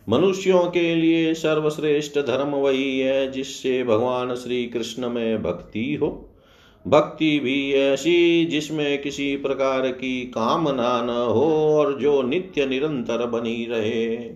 मनुष्यों 0.09 0.63
के 0.63 0.95
लिए 0.95 1.33
सर्वश्रेष्ठ 1.33 2.19
धर्म 2.19 2.49
वही 2.49 2.99
है 2.99 3.31
जिससे 3.31 3.83
भगवान 3.83 4.35
श्री 4.35 4.65
कृष्ण 4.65 5.09
में 5.09 5.43
भक्ति 5.43 5.95
हो। 5.95 6.28
भक्ति 6.89 7.39
भी 7.39 7.73
ऐसी 7.73 8.45
जिसमें 8.45 9.01
किसी 9.01 9.35
प्रकार 9.35 9.87
की 9.87 10.21
कामना 10.21 11.01
न 11.01 11.09
हो 11.09 11.75
और 11.77 11.99
जो 11.99 12.21
नित्य 12.21 12.65
निरंतर 12.65 13.25
बनी 13.25 13.67
रहे। 13.69 14.31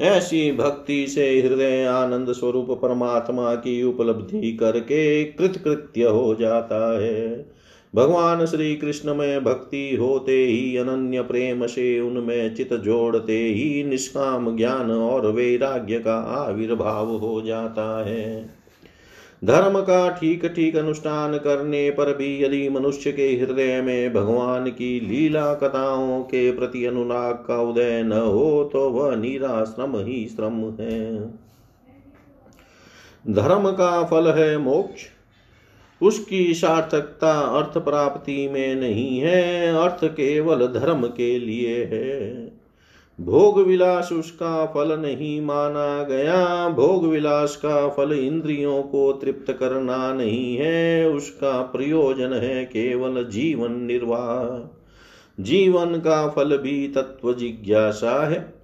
ऐसी 0.00 0.52
भक्ति 0.52 1.06
से 1.06 1.40
हृदय 1.40 1.84
आनंद 1.84 2.32
स्वरूप 2.32 2.70
परमात्मा 2.70 3.54
की 3.54 3.82
उपलब्धि 3.82 4.52
करके 4.52 5.24
कृतकृत्य 5.24 6.04
हो 6.04 6.34
जाता 6.34 7.02
है। 7.02 7.50
भगवान 7.94 8.46
श्री 8.46 8.76
कृष्ण 8.76 9.14
में 9.14 9.44
भक्ति 9.44 9.96
होते 9.96 10.44
ही, 10.44 10.76
अनन्य 10.76 11.22
प्रेम 11.22 11.66
से 11.66 12.00
उनमें 12.00 12.54
चित 12.54 12.74
जोड़ते 12.74 13.38
ही, 13.38 13.84
निष्काम 13.84 14.56
ज्ञान 14.56 14.90
और 14.90 15.32
वैराग्य 15.32 15.98
का 15.98 16.16
आविर्भाव 16.16 17.10
हो 17.10 17.42
जाता 17.42 18.04
है। 18.08 18.61
धर्म 19.42 19.80
का 19.80 20.08
ठीक 20.10 20.44
ठीक 20.46 20.76
अनुष्ठान 20.76 21.36
करने 21.38 21.90
पर 21.90 22.12
भी 22.16 22.44
यदि 22.44 22.68
मनुष्य 22.68 23.12
के 23.12 23.26
हृदय 23.28 23.80
में 23.82 24.12
भगवान 24.12 24.66
की 24.70 25.00
लीला 25.00 25.54
कथाओं 25.54 26.22
के 26.22 26.50
प्रति 26.52 26.84
अनुराग 26.86 27.34
का 27.34 27.60
उदय 27.62 28.02
न 28.02 28.12
हो 28.12 28.70
तो 28.72 28.90
वह 28.90 29.16
निराश्रम 29.16 29.96
ही 29.96 30.26
श्रम 30.26 30.60
है। 30.80 31.20
धर्म 33.24 33.70
का 33.70 34.02
फल 34.02 34.28
है 34.28 34.56
मोक्ष। 34.58 35.02
उसकी 36.00 36.54
सार्थकता 36.54 37.32
अर्थ 37.32 37.78
प्राप्ति 37.78 38.48
में 38.48 38.74
नहीं 38.74 39.18
है, 39.18 39.74
अर्थ 39.74 40.04
केवल 40.04 40.66
धर्म 40.66 41.06
के 41.06 41.38
लिए 41.38 41.84
है। 41.84 42.41
भोग 43.20 43.60
विलास 43.60 44.12
उसका 44.12 44.66
फल 44.66 45.00
नहीं 45.00 45.40
माना 45.40 46.02
गया। 46.02 46.68
भोग 46.68 47.06
विलास 47.06 47.56
का 47.56 47.88
फल 47.88 48.12
इंद्रियों 48.12 48.82
को 48.82 49.12
तृप्त 49.12 49.52
करना 49.52 50.14
नहीं 50.14 50.56
है। 50.56 51.10
उसका 51.10 51.62
प्रयोजन 51.62 52.32
है 52.32 52.64
केवल 52.64 53.24
जीवन 53.24 53.72
निर्वाह। 53.72 54.78
जीवन 55.42 55.86
का 55.86 56.28
फल 56.28 56.58
भी 56.58 56.88
तत्व 56.88 57.34
जिज्ञासा 57.34 58.30
है। 58.30 58.54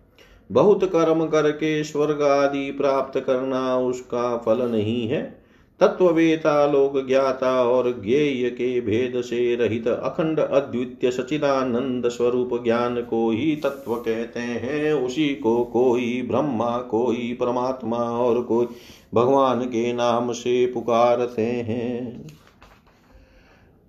बहुत 0.52 0.84
कर्म 0.84 1.26
करके 1.26 1.84
स्वर्ग 1.84 2.22
आदि 2.22 2.70
प्राप्त 2.70 3.20
करना 3.20 3.78
उसका 3.78 4.36
फल 4.36 4.62
नहीं 4.70 5.08
है। 5.08 5.37
तत्ववेता 5.80 6.66
लोक 6.66 7.06
ज्ञाता 7.06 7.62
और 7.62 8.02
ज्ञेय 8.04 8.50
के 8.50 8.80
भेद 8.80 9.20
से 9.20 9.56
रहित 9.56 9.88
अखंड 9.88 10.40
अद्वितीय 10.40 11.10
सचिदानंद 11.10 12.08
स्वरूप 12.08 12.64
ज्ञान 12.64 13.02
को 13.02 13.30
ही 13.30 13.56
तत्व 13.56 13.94
कहते 13.94 14.40
हैं। 14.40 14.92
उसी 14.92 15.28
को 15.34 15.64
कोई 15.64 16.22
ब्रह्मा, 16.22 16.78
कोई 16.78 17.36
परमात्मा 17.40 17.96
और 17.96 18.42
कोई 18.42 18.66
भगवान 19.14 19.60
के 19.60 19.92
नाम 19.92 20.32
से 20.32 20.66
पुकारते 20.66 21.42
हैं। 21.42 22.26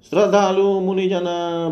श्रद्धालु, 0.09 0.79
मुनिजन, 0.79 1.25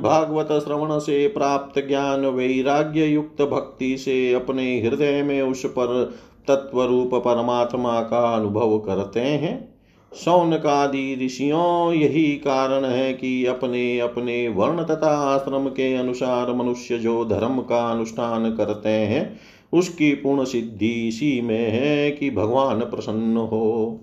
भागवत 0.03 0.47
श्रवण 0.51 0.99
से 0.99 1.27
प्राप्त 1.27 1.88
ज्ञान 1.88 2.25
वैराग्य 2.25 3.06
युक्त 3.06 3.41
भक्ति 3.41 3.97
से 3.97 4.34
अपने 4.34 4.82
हृदय 4.82 5.23
में 5.23 5.41
उस 5.41 5.65
पर 5.65 6.15
तत्व 6.47 6.84
रूप 6.84 7.15
परमात्मा 7.15 8.01
का 8.01 8.36
अनुभव 8.36 8.80
करते 8.80 9.19
हैं। 9.19 9.77
सौनकादि 10.13 11.20
ऋषियों 11.26 11.93
यही 11.93 12.24
कारण 12.24 12.86
है 12.86 13.13
कि 13.13 13.46
अपने 13.46 14.00
अपने 14.00 14.48
वर्ण 14.48 14.84
तथा 14.84 15.36
आश्रम 15.36 15.67
के 15.67 15.96
अनुसार 15.96 16.54
मनुष्य 16.54 16.98
जो 16.98 17.26
धर्म 17.26 17.62
का 17.62 17.91
अनुष्ठान 17.91 18.56
करते 18.56 18.89
हैं, 18.89 19.39
उसकी 19.74 20.13
पूर्ण 20.13 20.43
सिद्धि 20.43 21.08
इसी 21.08 21.41
में 21.41 21.72
है 21.72 22.12
कि 22.12 22.30
भगवान 22.30 22.80
प्रसन्न 22.80 23.38
हो। 23.38 24.00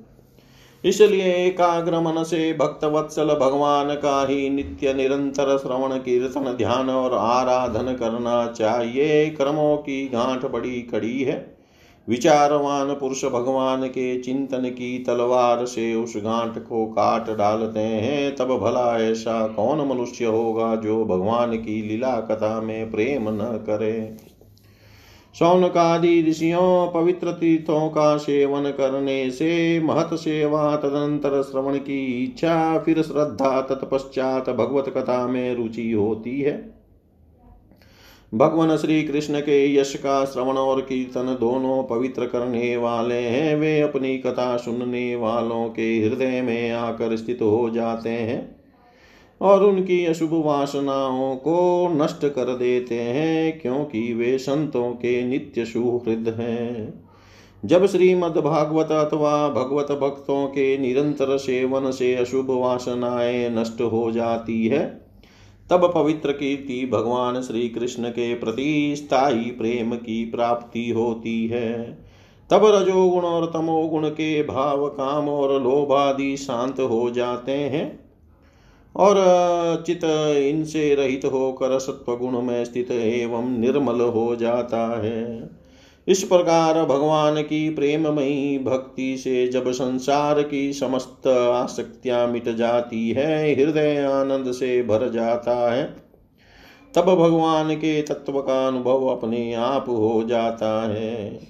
इसलिए 0.85 1.35
एकाग्र 1.47 2.01
मन 2.01 2.23
से 2.23 2.53
भक्त 2.53 2.85
वत्सल 2.85 3.27
भगवान 3.27 3.95
का 3.95 4.27
ही 4.27 4.51
नित्य 4.51 4.95
निरंतर 4.95 5.59
श्रवण, 5.59 5.99
कीर्तन, 5.99 6.53
ध्यान 6.53 6.91
और 6.91 7.15
आराधन 7.15 7.95
करना 7.95 8.47
चाहिए। 8.47 9.31
कर्मों 9.31 9.77
की 9.77 10.09
गांठ 10.09 10.45
बड़ी 10.45 10.83
कड़ी 10.83 11.23
है। 11.23 11.54
विचारवान 12.09 12.95
पुरुष 12.95 13.25
भगवान 13.25 13.87
के 13.87 14.19
चिंतन 14.21 14.59
की 14.59 14.99
तलवार 14.99 15.67
से 15.67 15.95
उस 15.95 16.17
गांठ 16.17 16.59
को 16.59 16.87
काट 16.87 17.37
डालते 17.37 17.81
हैं, 17.81 18.37
तब 18.37 18.45
भला 18.45 18.99
ऐसा 18.99 19.47
कौन 19.47 19.89
मनुष्य 19.89 20.25
होगा 20.25 20.77
जो 20.77 21.05
भगवान 21.05 21.57
की 21.57 21.89
लीला 21.89 22.21
कथा 22.21 22.61
में 22.61 22.91
प्रेम 22.91 23.29
न 23.29 23.65
करे? 23.67 24.17
सौनकादि 25.39 26.27
ऋषियों, 26.29 26.93
पवित्र 26.93 27.33
तीर्थों 27.33 27.89
का 27.89 28.17
सेवन 28.17 28.71
करने 28.71 29.31
से 29.31 29.81
महत 29.81 30.11
सेवा 30.15 30.77
तदंतर 30.77 31.43
श्रवण 31.43 31.77
की 31.77 32.25
इच्छा, 32.25 32.79
फिर 32.79 33.03
श्रद्धा 33.03 33.61
तत्पश्चात 33.61 34.51
भगवत 34.51 34.89
कथा 34.89 35.27
में 35.27 35.55
रुचि 35.55 35.93
होती 35.93 36.41
है। 36.41 36.84
भगवान 38.35 38.77
श्री 38.77 39.03
कृष्ण 39.03 39.41
के 39.41 39.75
यश 39.75 39.95
का 39.95 40.25
श्रवण 40.25 40.57
और 40.57 40.81
कीर्तन 40.81 41.37
दोनों 41.41 41.83
पवित्र 41.85 42.27
करने 42.27 42.77
वाले 42.77 43.15
हैं। 43.15 43.57
वे 43.57 43.81
अपनी 43.81 44.19
कथा 44.19 44.57
सुनने 44.57 45.17
वालों 45.17 45.69
के 45.69 46.01
हृदय 46.01 46.41
में 46.43 46.71
आकर 46.71 47.17
स्थित 47.17 47.39
हो 47.43 47.71
जाते 47.71 48.09
हैं 48.09 48.57
और 49.41 49.65
उनकी 49.65 50.07
अशुभ 50.07 50.31
वासनाओं 50.33 51.37
को 51.37 51.89
नष्ट 51.95 52.27
कर 52.27 52.57
देते 52.57 52.95
हैं, 52.95 53.61
क्योंकि 53.61 54.15
वे 54.15 54.39
संतों 54.39 54.91
के 54.93 55.25
नित्य 55.25 55.65
सुहृद 55.65 56.37
हैं। 56.39 57.05
जब 57.65 57.87
श्रीमद् 57.87 58.39
भागवत 58.39 58.93
अथवा 58.93 59.49
भगवत 59.49 59.93
भक्तों 59.93 60.47
के 60.47 60.79
निरंतर 60.79 61.37
सेवन 61.37 61.91
से 61.91 62.15
अशुभ 62.15 62.51
वासनाएँ 62.51 63.49
नष्ट 63.51 63.81
हो 63.81 64.11
जाती 64.13 64.67
है 64.67 65.04
तब 65.71 65.93
पवित्र 65.95 66.33
कीर्ति 66.33 66.89
भगवान 66.93 67.41
श्री 67.43 67.69
कृष्ण 67.69 68.09
के 68.09 68.35
प्रति 68.35 68.95
स्थायी 68.97 69.51
प्रेम 69.51 69.95
की 69.95 70.25
प्राप्ति 70.25 70.91
होती 70.91 71.47
है। 71.47 71.99
तब 72.51 72.65
रजोगुण 72.65 73.23
और 73.23 73.47
तमोगुण 73.47 74.09
के 74.09 74.43
भाव, 74.43 74.87
काम 74.89 75.29
और 75.29 75.63
लोभादि 75.63 76.37
शांत 76.37 76.81
हो 76.81 77.11
जाते 77.11 77.53
हैं 77.53 78.05
और 78.97 79.15
चित 79.87 80.05
इनसे 80.39 80.95
रहित 80.95 81.25
होकर 81.25 81.79
सत्वगुण 81.79 82.41
में 82.41 82.65
स्थित 82.65 82.91
एवं 82.91 83.59
निर्मल 83.59 84.01
हो 84.01 84.37
जाता 84.37 85.03
है। 85.03 85.51
इस 86.09 86.23
प्रकार 86.23 86.85
भगवान 86.85 87.43
की 87.43 87.71
प्रेममयी 87.71 88.59
भक्ति 88.59 89.17
से 89.17 89.49
जब 89.49 89.71
संसार 89.73 90.43
की 90.43 90.73
समस्त 90.73 91.27
आसक्तियाँ 91.27 92.27
मिट 92.27 92.49
जाती 92.49 93.11
है, 93.11 93.55
हृदय 93.55 93.97
आनंद 94.03 94.53
से 94.53 94.83
भर 94.83 95.11
जाता 95.11 95.73
है, 95.73 95.85
तब 96.95 97.03
भगवान 97.03 97.75
के 97.75 98.03
तत्व 98.03 98.41
का 98.41 98.69
अनुभव 98.69 99.07
अपने 99.07 99.55
आप 99.55 99.89
हो 99.89 100.25
जाता 100.29 100.93
है। 100.93 101.41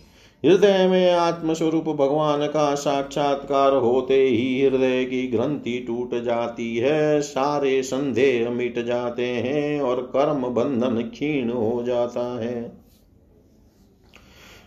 हृदय 0.45 0.87
में 0.89 1.13
आत्मस्वरूप 1.13 1.85
भगवान 1.85 2.47
का 2.47 2.75
साक्षात्कार 2.75 3.73
होते 3.73 4.23
ही 4.23 4.67
हृदय 4.67 5.05
की 5.05 5.27
ग्रंथि 5.27 5.85
टूट 5.87 6.23
जाती 6.23 6.77
है, 6.77 7.21
सारे 7.21 7.83
संदेह 7.83 8.51
मिट 8.51 8.85
जाते 8.87 9.27
हैं 9.27 9.81
और 9.81 10.03
कर्म 10.17 10.43
बंधन 10.43 11.03
क्षीण 11.03 11.51
हो 11.51 11.83
जाता 11.83 12.43
है। 12.43 12.84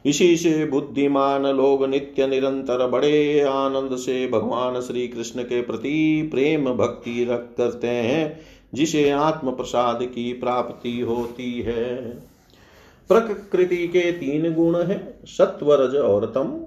इसी 0.08 0.38
से 0.38 0.66
बुद्धिमान 0.66 1.46
लोग 1.46 1.86
नित्य 1.86 2.28
निरंतर 2.28 2.88
बड़े 2.88 3.42
आनंद 3.42 3.98
से 3.98 4.28
भगवान 4.28 4.82
श्री 4.82 5.08
कृष्ण 5.08 5.44
के 5.44 5.62
प्रति 5.62 6.30
प्रेम 6.32 6.66
भक्ति 6.66 7.28
रख 7.30 7.50
करते 7.58 7.88
हैं, 7.88 8.40
जिसे 8.74 9.10
आत्म 9.10 9.52
प्रसाद 9.52 10.00
की 10.04 10.34
प्राप्ति 10.34 11.02
होती 11.02 11.62
है। 11.62 12.10
प्रकृति 13.10 13.88
के 13.88 14.12
तीन 14.12 14.54
गुण 14.54 14.78
है, 14.82 15.20
सत्वरज 15.26 15.96
और 15.96 16.26
तम। 16.26 16.62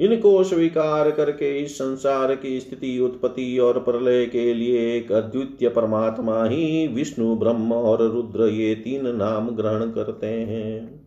इनको 0.00 0.44
स्वीकार 0.44 1.10
करके 1.10 1.58
इस 1.58 1.74
संसार 1.74 2.34
की 2.34 2.60
स्थिति, 2.60 2.98
उत्पत्ति 2.98 3.58
और 3.58 3.78
प्रलय 3.78 4.26
के 4.26 4.54
लिए 4.54 4.96
एक 4.96 5.12
अद्वितीय 5.12 5.68
परमात्मा 5.68 6.44
ही 6.44 6.86
विष्णु, 6.86 7.36
ब्रह्म 7.36 7.72
और 7.72 8.10
रुद्र 8.10 8.44
ये 8.44 8.74
तीन 8.74 9.16
नाम 9.16 9.50
ग्रहण 9.50 9.90
करते 9.90 10.26
हैं। 10.26 11.01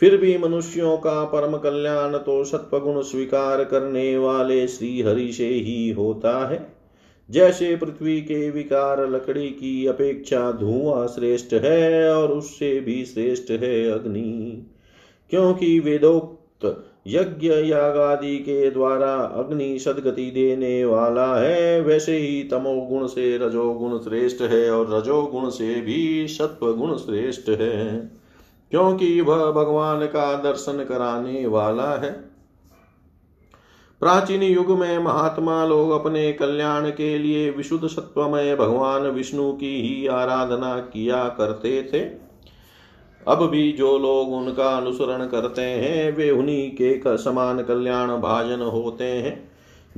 फिर 0.00 0.16
भी 0.16 0.38
मनुष्यों 0.38 0.96
का 0.96 1.24
परम 1.24 1.56
कल्याण 1.56 2.16
तो 2.16 2.44
सत्वगुण 2.44 3.00
स्वीकार 3.02 3.64
करने 3.64 4.18
वाले 4.18 4.68
श्री 4.68 5.02
हरि 5.02 5.32
से 5.32 5.48
ही 5.48 5.90
होता 5.90 6.48
है। 6.48 6.74
जैसे 7.30 7.76
पृथ्वी 7.76 8.20
के 8.20 8.50
विकार 8.50 9.10
लकड़ी 9.10 9.48
की 9.48 9.86
अपेक्षा 9.86 10.52
धुआँ 10.52 11.06
श्रेष्ठ 11.06 11.54
है 11.54 12.14
और 12.14 12.28
उससे 12.28 12.80
भी 12.80 13.04
श्रेष्ठ 13.04 13.50
है 13.50 13.90
अग्नि। 13.90 14.66
क्योंकि 15.30 15.78
वेदोक्त 15.78 16.84
यज्ञ 17.06 17.48
यागादि 17.48 18.36
के 18.36 18.70
द्वारा 18.70 19.14
अग्नि 19.14 19.78
सदगति 19.78 20.30
देने 20.30 20.84
वाला 20.84 21.36
है, 21.36 21.80
वैसे 21.80 22.16
ही 22.16 22.42
तमोगुण 22.42 23.06
से 23.06 23.38
रजोगुण 23.38 23.98
श्रेष्ठ 23.98 24.42
है 24.42 24.70
और 24.70 24.94
रजोगुण 24.94 25.48
से 25.48 25.80
भी 25.80 26.28
सत्वगुण 26.28 26.96
श्रेष्ठ 26.96 27.48
है। 27.48 28.17
क्योंकि 28.70 29.20
वह 29.20 29.50
भगवान 29.50 30.06
का 30.06 30.34
दर्शन 30.34 30.84
कराने 30.84 31.46
वाला 31.46 31.90
है। 31.90 32.12
प्राचीन 34.00 34.42
युग 34.42 34.78
में 34.78 34.98
महात्मा 34.98 35.64
लोग 35.64 35.90
अपने 35.90 36.32
कल्याण 36.32 36.90
के 36.90 37.18
लिए 37.18 37.50
विशुद्ध 37.50 37.88
सत्वमय 37.88 38.56
भगवान 38.56 39.02
विष्णु 39.02 39.52
की 39.52 39.82
ही 39.82 40.06
आराधना 40.06 40.78
किया 40.78 41.28
करते 41.28 41.90
थे। 41.92 42.28
अब 43.28 43.46
भी 43.46 43.72
जो 43.72 43.98
लोग 43.98 44.32
उनका 44.32 44.76
अनुसरण 44.76 45.26
करते 45.26 45.62
हैं, 45.62 46.16
वे 46.16 46.30
उन्हीं 46.30 46.70
के 46.70 47.18
समान 47.18 47.62
कल्याण 47.62 48.08
भाजन 48.08 48.60
होते 48.60 49.04
हैं। 49.04 49.47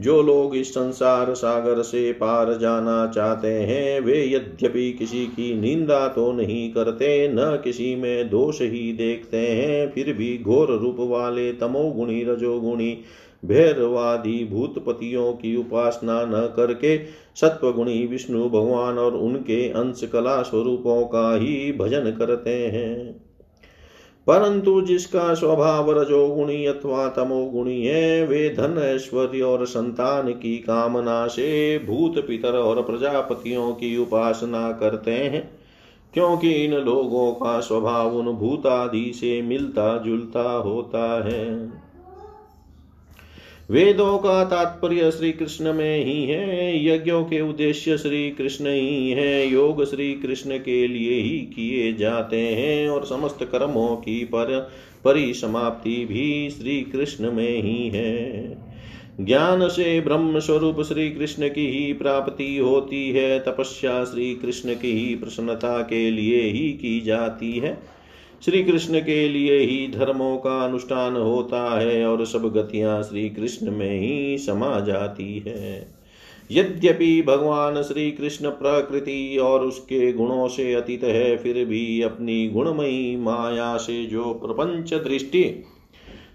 जो 0.01 0.23
लोग 0.23 0.57
इस 0.57 0.71
संसार 0.71 1.35
सागर 1.35 1.83
से 1.83 2.13
पार 2.13 2.59
जाना 2.59 3.07
चाहते 3.07 3.49
हैं, 3.49 4.01
वे 4.01 4.25
यद्यपि 4.27 4.93
किसी 4.93 5.27
की 5.27 5.61
निंदा 5.61 6.09
तो 6.09 6.33
नहीं 6.33 6.73
करते, 6.73 7.29
न 7.29 7.61
किसी 7.65 7.95
में 7.97 8.31
दोष 8.31 8.63
ही 8.63 8.93
देखते 8.93 9.37
हैं। 9.37 9.93
फिर 9.93 10.13
भी 10.13 10.39
घोर 10.39 10.69
रूप 10.69 10.97
वाले 10.99 11.53
तमोगुणी, 11.53 12.25
रजोगुणी, 12.25 12.99
भैरवादी 13.45 14.45
भूतपतियों 14.45 15.33
की 15.33 15.57
उपासना 15.57 16.25
न 16.25 16.53
करके 16.57 16.99
सत्वगुणी 17.37 18.07
विष्णु, 18.07 18.49
भगवान 18.49 18.99
और 18.99 19.15
उनके 19.15 19.69
अंश 19.69 20.11
कला 20.13 20.43
स्वरूपों 20.43 21.05
का 21.05 21.37
ही 21.37 21.73
भजन 21.73 22.11
करते 22.11 22.55
हैं। 22.55 23.30
परंतु 24.31 24.81
जिसका 24.81 25.35
स्वभाव 25.35 26.01
रजोगुणी 26.01 26.67
अथवा 26.67 27.09
तमोगुणी 27.09 27.87
है, 27.87 28.27
वे 28.27 28.49
धन, 28.49 28.79
ऐश्वर्य 28.79 29.41
और 29.41 29.67
संतान 29.67 30.33
की 30.33 30.59
कामना 30.59 31.27
से 31.27 31.79
भूत 31.79 32.27
पितर 32.27 32.53
और 32.53 32.83
प्रजापतियों 32.83 33.73
की 33.73 33.97
उपासना 33.97 34.73
करते 34.73 35.11
हैं, 35.11 35.51
क्योंकि 36.15 36.51
इन 36.51 36.75
लोगों 36.75 37.33
का 37.33 37.61
स्वभाव 37.61 38.17
उन 38.17 38.27
भूतादि 38.27 39.13
से 39.15 39.43
मिलता 39.43 39.99
जुलता 39.99 40.53
होता 40.53 41.25
है। 41.25 41.80
वेदों 43.71 44.19
का 44.19 44.45
तात्पर्य 44.45 45.11
श्री 45.11 45.33
कृष्ण 45.33 45.73
में 45.73 46.05
ही 46.05 46.25
है, 46.25 46.87
यज्ञों 46.87 47.25
के 47.25 47.41
उद्देश्य 47.41 47.99
श्री 47.99 48.31
कृष्ण 48.31 48.67
ही 48.67 49.11
है, 49.11 49.53
योग 49.53 49.85
श्री 49.85 50.15
कृष्ण 50.15 50.59
के 50.59 50.87
लिए 50.89 51.21
ही 51.21 51.39
किए 51.39 51.93
जाते 51.93 52.41
हैं 52.41 52.89
और 52.89 53.05
समस्त 53.05 53.39
कर्मों 53.43 53.97
की 53.97 54.25
पर 54.25 54.71
परिसमाप्ति 55.05 56.05
भी 56.05 56.51
श्री 56.51 56.81
कृष्ण 56.81 57.33
में 57.33 57.63
ही 57.63 57.89
है। 57.89 58.59
ज्ञान 59.21 59.69
से 59.69 60.01
ब्रह्म 60.01 60.39
स्वरूप 60.39 60.81
श्री 60.81 61.11
कृष्ण 61.11 61.49
की 61.49 61.71
ही 61.71 61.93
प्राप्ति 61.93 62.59
होती 62.59 63.11
है, 63.11 63.41
तपस्या 63.41 64.05
श्री 64.05 64.35
कृष्ण 64.35 64.75
की 64.75 64.93
ही 64.93 65.15
प्रसन्नता 65.15 65.83
के 65.83 66.11
लिए 66.11 66.43
ही 66.43 66.73
की 66.73 67.01
जाती 67.01 67.53
है। 67.53 68.00
श्री 68.45 68.63
कृष्ण 68.63 69.01
के 69.01 69.29
लिए 69.29 69.59
ही 69.59 69.87
धर्मों 69.89 70.37
का 70.37 70.59
अनुष्ठान 70.65 71.17
होता 71.17 71.81
है 71.81 72.05
और 72.07 72.25
सब 72.27 72.53
गतियाँ 72.53 73.03
श्री 73.03 73.29
कृष्ण 73.31 73.71
में 73.71 74.01
ही 74.01 74.39
समा 74.39 74.81
जाती 74.81 75.39
है। 75.47 76.01
यद्यपि 76.51 77.23
भगवान 77.23 77.83
श्री 77.83 78.11
कृष्ण 78.11 78.51
प्रकृति 78.51 79.37
और 79.39 79.65
उसके 79.65 80.13
गुणों 80.13 80.49
से 80.49 80.73
अतीत 80.75 81.05
है, 81.05 81.37
फिर 81.37 81.65
भी 81.65 82.03
अपनी 82.03 82.47
गुणमयी 82.49 83.17
माया 83.17 83.77
से 83.77 84.05
जो 84.05 84.33
प्रपंच 84.35 84.95
दृष्टि 84.95 85.65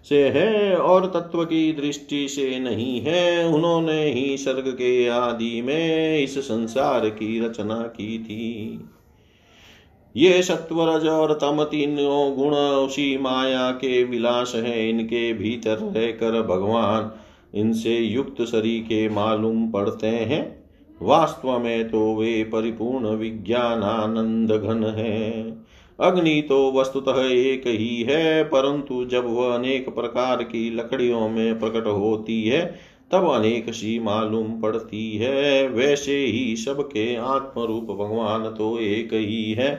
से 0.10 0.24
है 0.30 0.76
और 0.76 1.06
तत्व 1.06 1.44
की 1.44 1.72
दृष्टि 1.74 2.28
से 2.28 2.60
नहीं 2.60 3.02
है, 3.02 3.48
उन्होंने 3.48 4.12
ही 4.12 4.38
सर्ग 4.38 4.68
के 4.68 5.08
आदि 5.08 5.62
में 5.62 6.20
इस 6.20 6.38
संसार 6.40 7.10
की 7.10 7.40
रचना 7.46 7.82
की 7.82 8.18
थी। 8.20 8.80
ये 10.16 10.42
सत्वरज 10.44 11.08
और 11.08 11.34
तम 11.34 11.64
तीनों 11.64 12.36
गुण 12.36 12.54
उसी 12.56 13.18
माया 13.18 13.70
के 13.72 14.04
विलास 14.04 14.54
है। 14.56 14.90
इनके 14.90 15.32
भीतर 15.34 15.78
रहकर 15.78 16.42
भगवान 16.42 17.12
इनसे 17.54 17.98
युक्त 17.98 18.42
शरीर 18.42 18.82
के 18.82 19.08
मालूम 19.10 19.68
पड़ते 19.72 20.08
हैं। 20.08 20.44
वास्तव 21.02 21.60
में 21.60 21.90
तो 21.90 22.14
वे 22.16 22.44
परिपूर्ण 22.44 23.16
विज्ञान 23.16 23.84
आनंद 23.84 24.52
घन 24.52 24.84
है। 24.98 25.44
अग्नि 26.00 26.42
तो 26.42 26.72
वस्तुतः 26.72 27.22
एक 27.24 27.68
ही 27.68 28.02
है, 28.04 28.44
परंतु 28.44 29.04
जब 29.06 29.26
वह 29.28 29.54
अनेक 29.56 29.90
प्रकार 29.90 30.44
की 30.44 30.70
लकड़ियों 30.76 31.30
में 31.30 31.60
प्रकट 31.60 31.88
होती 31.88 32.44
है 32.44 32.64
तब 33.16 33.32
अनेक 33.32 33.66
सी 33.70 34.00
मालूम 34.00 34.62
पड़ती 34.62 35.18
है। 35.18 35.68
वैसे 35.68 36.16
ही 36.16 36.56
सबके 36.56 37.16
आत्म 37.16 37.62
रूप 37.62 37.84
भगवान 37.84 38.44
तो 38.44 38.80
एक 38.80 39.10
ही 39.14 39.54
है। 39.54 39.76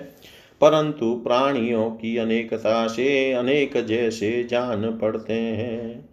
परंतु 0.60 1.14
प्राणियों 1.14 1.90
की 1.90 2.16
अनेकता 2.16 2.86
से 2.86 3.32
अनेक 3.32 3.86
जैसे 3.86 4.44
जान 4.44 4.98
पड़ते 5.02 5.32
हैं। 5.32 6.08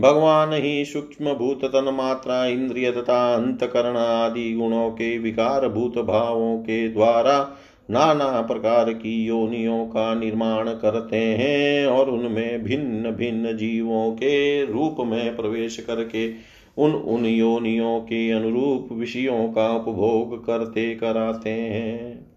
भगवान 0.00 0.52
ही 0.52 0.84
सूक्ष्म 0.84 1.34
भूत 1.34 1.64
तन 1.64 1.94
मात्रा 1.94 2.46
इंद्रिय 2.46 2.90
तथा 2.90 3.34
अंतकरण 3.34 3.96
आदि 3.96 4.52
गुणों 4.52 4.90
के 4.90 5.18
विकार 5.18 5.68
भूत 5.68 5.98
भावों 5.98 6.58
के 6.58 6.88
द्वारा 6.88 7.56
नाना 7.90 8.40
प्रकार 8.40 8.92
की 8.92 9.24
योनियों 9.24 9.86
का 9.86 10.14
निर्माण 10.14 10.68
करते 10.68 11.16
हैं 11.16 11.86
और 11.86 12.10
उनमें 12.10 12.64
भिन्न 12.64 13.10
भिन्न 13.10 13.56
जीवों 13.56 14.12
के 14.12 14.66
रूप 14.72 14.96
में 15.00 15.36
प्रवेश 15.36 15.76
करके 15.76 16.49
उन 16.78 16.92
उन 16.92 17.26
योनियों 17.26 18.00
के 18.00 18.30
अनुरूप 18.30 18.88
विषयों 18.92 19.52
का 19.52 19.76
उपभोग 19.76 20.46
करते 20.46 20.94
कराते 20.94 21.50
हैं। 21.50 22.30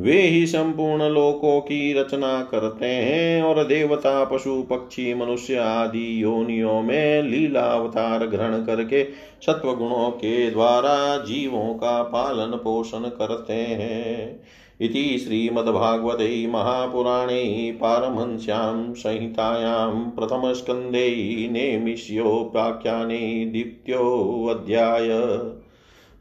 वे 0.00 0.22
ही 0.22 0.46
संपूर्ण 0.46 1.08
लोकों 1.08 1.60
की 1.60 1.92
रचना 1.92 2.42
करते 2.42 2.86
हैं 2.86 3.42
और 3.42 3.64
देवता, 3.64 4.24
पशु, 4.24 4.62
पक्षी, 4.62 5.14
मनुष्य 5.14 5.56
आदि 5.56 6.22
योनियों 6.22 6.82
में 6.82 7.22
लीला 7.22 7.60
अवतार 7.60 8.26
ग्रहण 8.26 8.64
करके 8.64 9.04
सत्व 9.46 9.74
गुणों 9.74 10.10
के 10.10 10.50
द्वारा 10.50 11.16
जीवों 11.16 11.74
का 11.74 12.02
पालन 12.02 12.50
पोषण 12.56 12.98
करते 12.98 13.52
हैं। 13.52 14.40
इति 14.80 15.18
श्रीमद्भागवते 15.18 16.46
महापुराणे 16.46 17.72
पारमहंस्यां 17.80 18.94
संहितायां 18.94 20.10
प्रथमस्कन्धे 20.10 21.08
नेमिष्योपाख्याने 21.52 23.44
द्वितीयोऽध्याय। 23.46 25.08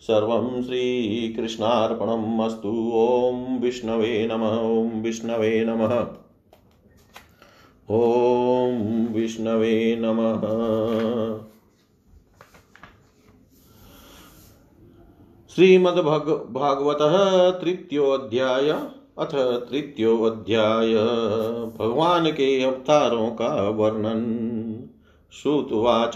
सर्वं 0.02 0.64
श्रीकृष्णार्पणम् 0.64 2.42
अस्तु। 2.42 2.92
ॐ 2.96 3.60
विष्णवे 3.60 4.30
नमः। 4.32 4.60
ॐ 4.60 5.02
विष्णवे 5.02 5.66
नमः। 5.66 6.08
ॐ 7.96 9.08
विष्णवे 9.14 9.96
नमः। 10.00 11.49
श्रीमद्भागवत 15.60 16.98
तृतीयोध्याय 17.62 18.70
अथ 19.20 19.66
तृतीयोध्याय 19.70 20.94
भगवान 21.80 22.32
के 22.32 22.64
अवतारों 22.64 23.32
का 23.32 23.70
वर्णन। 23.70 24.24
श्रुतवाच 25.34 26.14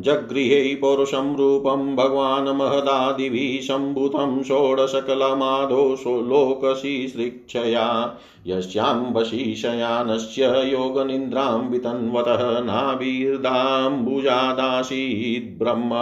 जगृहे 0.00 0.74
पौरुषं 0.74 1.36
रूपं 1.36 1.96
भगवान् 1.96 2.48
महदादिभिः 2.48 3.60
सम्भूतं 3.60 4.42
षोडशकलमाधो 4.42 5.96
लोकशिश्रिक्षया 6.06 8.18
यस्याम्बशीशयानस्य 8.46 10.72
योगनिन्द्रां 10.72 11.60
वितन्वतः 11.60 12.60
नाभिर्दाम्बुजादासीत् 12.60 15.58
ब्रह्म 15.58 15.94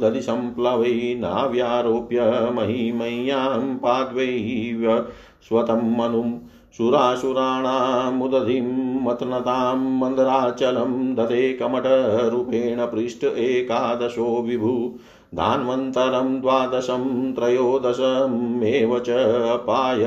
दधिसम्प्लवै 0.03 1.15
नाव्यारोप्य 1.19 2.21
महिमय्यां 2.55 3.77
पाद्वैव 3.77 5.07
स्वतं 5.49 5.97
मनुम्। 5.99 6.35
सुरासुराणामुदधिं 6.79 9.05
मतनतां 9.05 9.77
मन्दराचलं 9.77 11.15
दधे 11.15 11.53
कमठरूपेण 11.53 12.87
पृष्ठ 12.87 13.25
एकादशो 13.25 14.43
विभु। 14.43 14.99
धान्वन्तरं 15.35 16.41
द्वादशं 16.41 17.33
त्रयोदशमेव 17.33 18.99
च 18.99 19.11
अपाय 19.51 20.03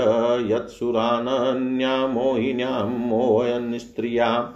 यत्सुरानन्या 0.51 2.07
मोहिन्यां 2.07 2.89
मोहयन् 2.89 3.80
स्त्रिया 3.80 4.53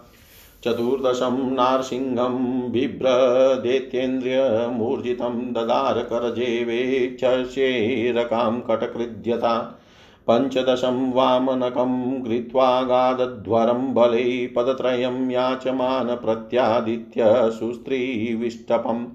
चतुर्दशं 0.64 1.54
नारसिंहं 1.54 2.72
बिभ्रदेत्येन्द्रियमूर्जितं 2.72 5.54
ददार 5.54 6.04
करजेवेक्षसेरकां 6.04 8.60
कटकृद्यता। 8.60 9.82
पञ्चदशं 10.28 11.12
वामनकं 11.12 12.24
कृत्वा 12.24 12.82
गादध्वरं 12.82 13.94
बले 13.94 14.48
पदत्रयं 14.48 15.30
याचमान 15.32 16.16
प्रत्यादित्य 16.16 17.24
सुस्त्रीविष्टपम्। 17.52 19.06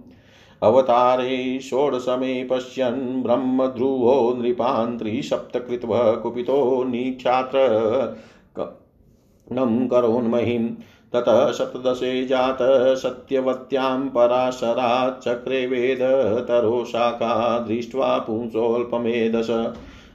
अवतारे 0.62 1.60
षोडशमे 1.60 2.44
पश्यन् 2.44 3.22
ब्रह्मध्रुवो 3.22 4.34
नृपान् 4.38 4.98
त्रिसप्तकृत्व 4.98 5.94
कुपितो 6.22 6.84
निक्षात्र 6.84 7.58
नं 9.52 9.88
करोन्महिं 9.88 10.66
ततः 11.12 11.50
सप्तदशे 11.52 12.26
जात 12.26 12.58
सत्यवत्यां 12.98 14.08
पराशरात् 14.08 15.22
चक्रे 15.24 15.66
वेदतरो 15.66 16.84
शाखा 16.84 17.58
दृष्ट्वा 17.58 18.18
पुंसोऽल्पमेधस। 18.18 19.50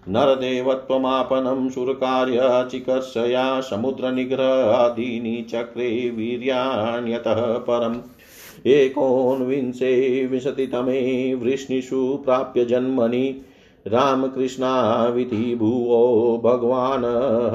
नरदेवत्वमापनं 0.10 1.70
सुरकार्यचिकर्षया 1.70 3.62
समुद्रनिग्रहादीनि 3.62 5.48
चक्रे 5.50 6.10
वीर्याण्यतः 6.10 7.42
परम्। 7.42 7.96
एकोनविंशे 8.68 10.26
विंशतितमे 10.26 11.34
वृष्णिषु 11.36 12.20
प्राप्य 12.26 12.66
जन्मनि 12.66 13.42
रामकृष्णाविति 13.88 15.56
भुवो 15.56 16.42
भगवान् 16.46 17.06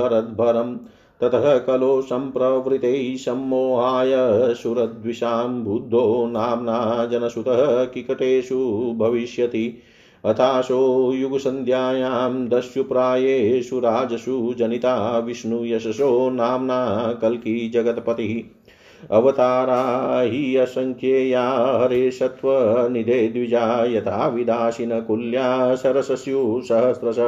हरद्भरम्। 0.03 0.77
ततः 1.21 1.59
कलो 1.59 2.03
सम्प्रवृतैः 2.03 3.17
सम्मोहाय 3.17 4.11
सुरद्विषां 4.55 5.65
बुद्धो 5.65 6.27
नाम्ना 6.27 7.07
जनसुतः 7.07 7.85
किकटेषु 7.85 8.93
भविष्यति। 8.97 9.83
अथाशो 10.25 11.13
युगसन्ध्यायां 11.15 12.49
दस्युप्रायेषु 12.49 13.79
राजसु 13.79 14.55
जनिता 14.59 15.19
विष्णुयशसो 15.19 16.31
नाम्ना 16.31 17.13
कल्की 17.13 17.69
जगत्पतिः। 17.69 18.35
अवतारा 19.11 20.21
हि 20.21 20.57
असङ्ख्येया 20.57 21.49
हरे 21.83 22.11
द्विजा 23.29 23.85
यथा 23.85 24.27
विदाशिनकुल्या 24.29 25.75
सरसस्युसहस्रश 25.75 27.19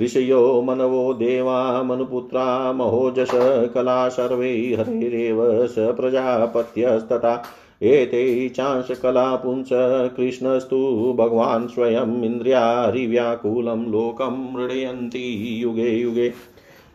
ऋषयो 0.00 0.62
मनवो 0.62 1.12
देवा 1.14 1.82
मनुपुत्रा 1.82 2.72
महोजश 2.72 3.30
कला 3.74 4.08
सर्वै 4.08 4.54
हरेरेव 4.78 5.66
स 5.66 5.74
प्रजापत्यस्तथा। 5.78 7.42
एते 7.82 8.48
चांशकला 8.48 9.36
पुंस 9.36 9.68
कृष्णस्तु 10.16 10.76
भगवान् 11.18 11.68
स्वयम् 11.68 12.24
इन्द्रियारिव्याकुलं 12.24 13.84
लोकं 13.86 14.54
मृडयन्ति 14.54 15.62
युगे 15.62 15.90
युगे। 15.90 16.32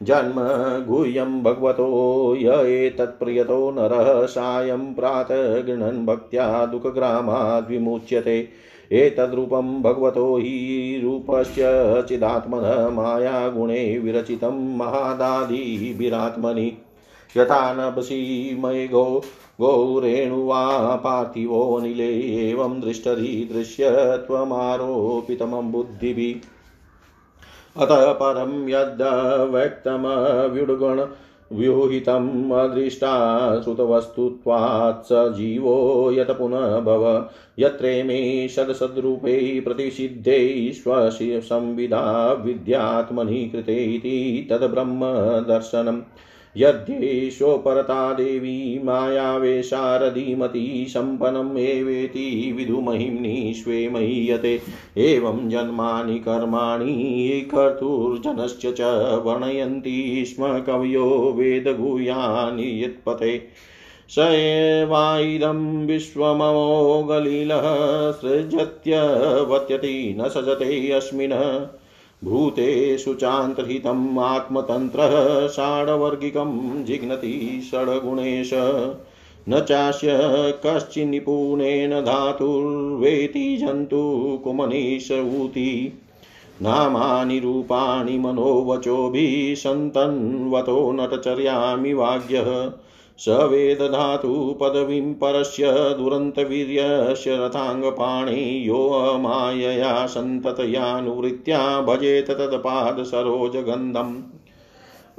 जन्म 0.03 0.33
गुह्यं 0.87 1.43
भगवतो 1.43 2.35
य 2.35 2.47
एतत्प्रियतो 2.67 3.71
नरः 3.71 4.25
सायं 4.25 4.93
प्रातः 4.93 5.61
गृह्णन् 5.61 6.05
भक्त्या 6.05 6.65
दुःखग्रामाद्विमुच्यते 6.65 8.47
एतद्रूपं 8.91 9.81
भगवतो 9.81 10.37
हि 10.37 11.01
रूपस्य 11.03 11.61
चिदात्मनः 12.09 12.89
मायागुणे 12.89 13.99
विरचितं 13.99 14.77
महादादिभिरात्मनि। 14.77 16.73
यथा 17.37 17.73
नभसि 17.73 18.57
मयगो 18.59 19.21
गौरेणुवा 19.61 20.95
पार्थिवो 20.95 21.79
निले 21.79 22.49
एवं 22.49 22.79
दृष्टधि 22.79 23.49
दृश्यत्वमारोपितमं 23.53 25.71
बुद्धिभिः 25.71 27.81
अतः 27.81 28.11
परं 28.11 28.69
यद्व्यक्तमव्युड्गण 28.69 31.07
व्यूहितम् 31.51 32.51
अदृष्टा 32.51 33.61
श्रुतवस्तुत्वात् 33.61 35.05
स 35.05 35.07
जीवो 35.11 36.11
यत 36.11 36.31
पुनः 36.31 36.79
भव 36.79 37.29
यत्रे 37.59 38.03
मे 38.03 38.47
सदसद्रूपै 38.47 39.59
प्रतिषिद्धे 39.59 40.71
स्वसंविदा 40.73 42.41
विद्यात्मनि 42.45 43.49
कृते 43.53 43.73
इति 43.73 44.47
तद्ब्रह्मदर्शनम्। 44.51 46.01
यद्येषोपरता 46.57 48.13
देवी 48.13 48.81
मायावेशारधिमती 48.83 50.85
सम्पन्नम् 50.89 51.57
एवेति 51.57 52.53
विदुमहिम्नि 52.57 53.53
स्वे 53.55 53.89
महीयते। 53.89 54.61
एवं 54.97 55.49
जन्मानि 55.49 56.19
कर्माणि 56.19 57.51
कर्तुर्जनश्च 57.55 58.61
च 58.65 59.21
वर्णयन्ति 59.25 60.23
स्म 60.27 60.59
कवयो 60.59 61.33
वेदगुह्यानि 61.37 62.83
यत्पते। 62.83 63.41
स 64.09 64.19
एवाइदं 64.19 65.85
विश्वममोगलीलः 65.85 68.11
सृजत्यवत्यति 68.11 70.15
न 70.19 70.27
सजते 70.27 70.91
अस्मिन्। 70.91 71.67
भूतेषु 72.23 73.13
चान्तर्हितम् 73.13 74.19
आत्मतन्त्रः 74.19 75.47
षाडवर्गिकं 75.47 76.85
जिघ्नति 76.85 77.67
षड्गुणेश। 77.71 78.51
न 79.49 79.59
चास्य 79.59 80.09
कश्चिन्निपुणेन 80.65 82.01
धातुर्वेति 82.01 83.57
जन्तुकुमनीशऊति 83.57 85.99
नामानि 86.61 87.39
रूपाणि 87.39 88.17
मनोवचोभिः 88.17 89.55
सन्तन्वतो 89.55 90.91
नटचर्यामि 90.91 91.93
वाग्यः। 91.93 92.71
स 93.19 93.25
वेदधातु 93.29 94.57
पदवीं 94.61 95.13
परस्य 95.13 95.71
दुरन्तवीर्यस्य 95.71 97.37
रथाङ्गपाणि 97.37 98.69
यो 98.69 99.17
मायया 99.17 100.05
सन्ततयानुवृत्त्या 100.05 101.81
भजेत 101.81 102.31
तत्पादसरोजगन्धम् 102.31 104.15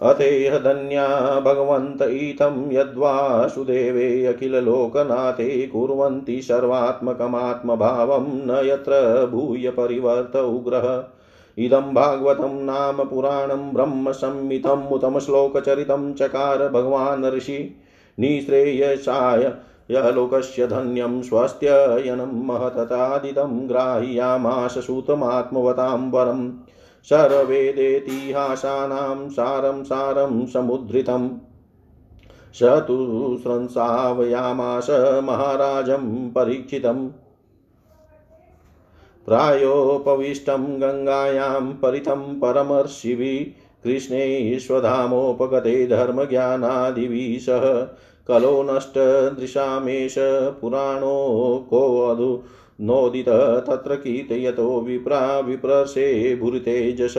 अतेह 0.02 0.58
धन्या 0.58 1.40
भगवन्त 1.40 2.02
इतं 2.02 2.72
यद्वासुदेवे 2.72 4.26
अखिललोकनाथे 4.26 5.66
कुर्वन्ति 5.66 6.42
सर्वात्मकमात्मभावं 6.42 8.26
न 8.28 8.66
यत्र 8.66 9.26
भूय 9.26 9.70
परिवर्त 9.70 10.36
उग्रः। 10.36 11.04
इदं 11.58 11.94
भागवतं 11.94 12.64
नाम 12.64 13.04
पुराणं 13.04 13.72
ब्रह्मसंहितम् 13.72 14.88
उत्तमश्लोकचरितं 14.92 16.14
चकार 16.14 16.68
भगवान् 16.68 17.24
ऋषि। 17.24 17.76
निःश्रेयसाय 18.20 19.44
यलोकस्य 19.90 20.66
धन्यं 20.66 21.20
स्वस्त्ययनं 21.22 22.34
महततादिदं 22.46 23.52
ग्राह्यामाश 23.68 24.78
सूतमात्मवतां 24.86 26.00
वरं 26.10 26.42
सर्ववेदेतिहासानां 27.10 28.00
सारं 29.30 29.82
सारं 29.84 30.46
समुद्धृतम् 30.46 31.28
स 32.54 32.62
तु 32.88 32.96
स्रंसावयामास 33.42 34.90
महाराजं 35.24 36.30
परीक्षितम् 36.30 37.08
प्रायोपविष्टं 39.26 40.64
गङ्गायां 40.80 41.64
परितं 41.82 42.22
परमर्षिभिः 42.40 43.52
कृष्णेश्वधामोपगते 43.84 45.74
धर्मज्ञानादिभिः 45.86 47.38
सह 47.38 47.66
कलो 48.28 48.66
नष्टदृशामेष 48.70 50.14
पुराणो 50.60 51.66
कोऽधु 51.70 52.42
नोदित 52.80 53.64
तत्र 53.68 53.94
कीर्तयतो 53.94 54.80
विप्रा 54.80 55.40
विप्रसे 55.40 56.36
भूरितेजस 56.36 57.14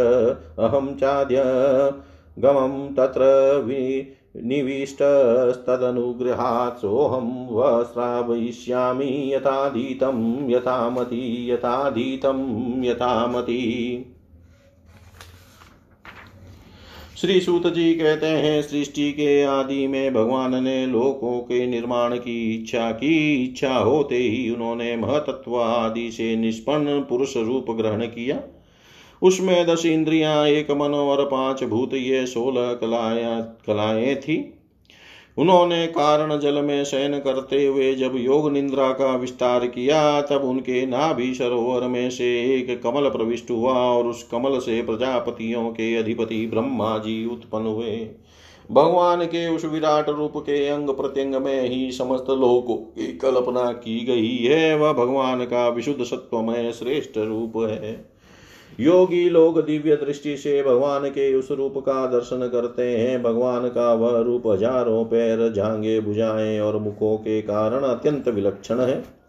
अहं 0.60 0.96
चाद्य 0.96 1.44
गमं 2.40 2.96
तत्र 2.96 3.22
वि 3.66 4.08
निविष्टस्तदनुग्रहात् 4.38 6.78
सोऽहं 6.78 7.52
वस्रावयिष्यामि 7.52 9.32
यथाधीतं, 9.36 10.50
यथामति 10.50 11.52
यथाधीतं, 11.52 12.84
यथामति। 12.84 14.06
श्री 17.22 17.42
सूत 17.42 17.68
जी 17.68 17.94
कहते 17.94 18.26
हैं, 18.26 18.62
सृष्टि 18.62 19.12
के 19.12 19.44
आदि 19.44 19.88
में 19.88 20.14
भगवान 20.14 20.64
ने 20.64 20.86
लोकों 20.86 21.40
के 21.40 21.68
निर्माण 21.68 22.16
की 22.16 22.56
इच्छा 22.56 22.92
की। 22.92 23.44
इच्छा 23.44 23.74
होते 23.74 24.18
ही 24.18 24.50
उन्होंने 24.50 24.96
महतत्व 24.96 25.62
आदि 25.62 26.12
से 26.12 26.36
निष्पन्न 26.36 27.00
पुरुष 27.00 27.38
रूप 27.38 27.66
ग्रहण 27.70 28.06
किया। 28.06 28.40
उसमें 29.22 29.68
दस 29.68 29.86
इंद्रियाँ, 29.86 30.48
एक 30.48 30.72
मन 30.72 30.92
और 30.94 31.26
पाँच 31.26 31.64
भूत, 31.64 31.94
ये 31.94 32.26
सोलह 32.26 32.74
कलाया 32.74 33.40
कलाएँ 33.40 34.16
थी। 34.16 34.54
उन्होंने 35.38 35.88
कारण 35.88 36.40
जल 36.40 36.62
में 36.62 36.84
शयन 36.84 37.20
करते 37.20 37.66
हुए 37.66 37.96
जब 37.96 38.12
योग 38.16 38.52
निंद्रा 38.52 38.92
का 38.92 39.16
विस्तार 39.16 39.68
किया, 39.68 40.22
तब 40.22 40.42
उनके 40.44 40.86
नाभि 40.86 41.34
सरोवर 41.34 41.88
में 41.88 42.10
से 42.10 42.56
एक 42.56 42.84
कमल 42.84 43.10
प्रविष्ट 43.10 43.52
हुआ 43.52 43.74
और 43.74 44.08
उस 44.08 44.24
कमल 44.24 44.60
से 44.60 44.82
प्रजापतियों 44.82 45.70
के 45.70 45.96
अधिपति 45.96 46.48
ब्रह्मा 46.48 46.98
जी 46.98 47.26
उत्पन्न 47.26 47.66
हुए। 47.66 48.10
भगवान 48.72 49.26
के 49.26 49.48
उस 49.48 49.66
विराट 49.66 50.10
रूप 50.10 50.34
के 50.38 50.68
अंग 50.68 50.90
प्रत्यंग 50.90 51.36
में 51.36 51.70
ही 51.70 51.92
समस्त 51.92 52.26
लोगों 52.30 52.76
की 52.76 53.18
कल्पना 53.18 53.72
की 53.72 54.06
गई 54.06 54.38
है। 54.38 54.78
वह 54.78 54.94
भगवान 54.94 55.46
का 55.46 55.70
विशुद्ध 55.70 56.04
सत्वमय 56.04 56.72
श्रेष्ठ 56.72 57.18
रूप 57.18 57.54
है। 57.58 58.11
योगी 58.82 59.30
लोग 59.30 59.60
दिव्य 59.66 59.96
दृष्टि 59.96 60.38
से 60.38 60.62
भगवान 60.64 61.10
के 61.10 61.34
उस 61.36 61.52
रूप 61.52 61.74
का 61.78 62.06
दर्शन 62.08 62.48
करते 62.48 62.98
हैं। 62.98 63.22
भगवान 63.24 63.68
का 63.70 63.94
वह 63.94 64.20
रूप 64.20 64.48
हज़ारों 64.48 65.04
पैर 65.06 65.52
जांगे 65.52 66.00
बुझाएँ 66.00 66.60
और 66.60 66.78
मुखों 66.78 67.18
के 67.18 67.42
कारण 67.42 67.84
अत्यंत 67.84 68.28
विलक्षण 68.28 68.80
है। 68.80 69.21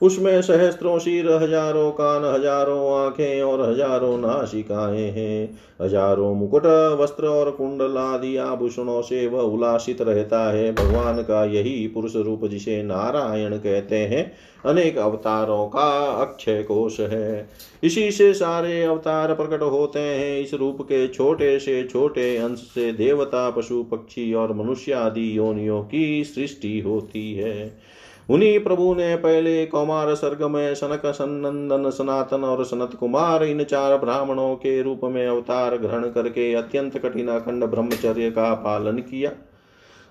उसमें 0.00 0.40
सहस्त्रों 0.42 0.98
शीर, 0.98 1.30
हज़ारों 1.32 1.90
कान, 1.90 2.24
हज़ारों 2.24 2.90
आँखें 2.96 3.42
और 3.42 3.60
हज़ारों 3.62 4.16
नासिकाएँ 4.18 5.10
हैं। 5.10 5.58
हज़ारों 5.82 6.34
मुकुट, 6.34 6.66
वस्त्र 7.00 7.26
और 7.26 7.50
कुंडल 7.50 7.96
आदि 7.96 8.36
आभूषणों 8.36 9.00
से 9.02 9.26
वह 9.26 9.40
उल्लासित 9.40 10.02
रहता 10.02 10.40
है। 10.50 10.72
भगवान 10.72 11.22
का 11.22 11.44
यही 11.44 11.86
पुरुष 11.86 12.16
रूप 12.16 12.44
जिसे 12.44 12.82
नारायण 12.82 13.56
कहते 13.56 13.96
हैं, 13.96 14.32
अनेक 14.64 14.98
अवतारों 14.98 15.66
का 15.66 15.88
अक्षय 16.22 16.62
कोश 16.62 17.00
है। 17.00 17.48
इसी 17.82 18.10
से 18.10 18.32
सारे 18.34 18.82
अवतार 18.84 19.34
प्रकट 19.34 19.62
होते 19.62 19.98
हैं। 19.98 20.40
इस 20.40 20.54
रूप 20.54 20.82
के 20.82 21.06
छोटे 21.08 21.58
से 21.58 21.82
छोटे 21.84 22.36
अंश 22.36 22.58
से 22.74 22.92
देवता, 22.92 23.48
पशु, 23.50 23.82
पक्षी 23.82 24.32
और 24.34 24.52
मनुष्य 24.52 24.92
आदि 24.92 25.36
योनियों 25.38 25.82
की 25.82 26.24
सृष्टि 26.24 26.78
होती 26.80 27.32
है। 27.34 27.88
उन्हीं 28.28 28.58
प्रभु 28.60 28.94
ने 28.94 29.14
पहले 29.16 29.64
कौमार 29.66 30.14
सर्ग 30.14 30.42
में 30.42 30.74
सनक 30.74 31.06
सनंदन 31.06 31.90
सनातन 31.90 32.44
और 32.44 32.64
सनत 32.64 32.94
कुमार 32.94 33.44
इन 33.44 33.64
चार 33.64 33.96
ब्राह्मणों 33.96 34.54
के 34.56 34.82
रूप 34.82 35.00
में 35.04 35.26
अवतार 35.26 35.76
ग्रहण 35.76 36.08
करके 36.10 36.52
अत्यंत 36.54 36.98
कठिन 36.98 37.28
अखंड 37.28 37.64
ब्रह्मचर्य 37.64 38.30
का 38.30 38.52
पालन 38.54 38.98
किया। 39.00 39.30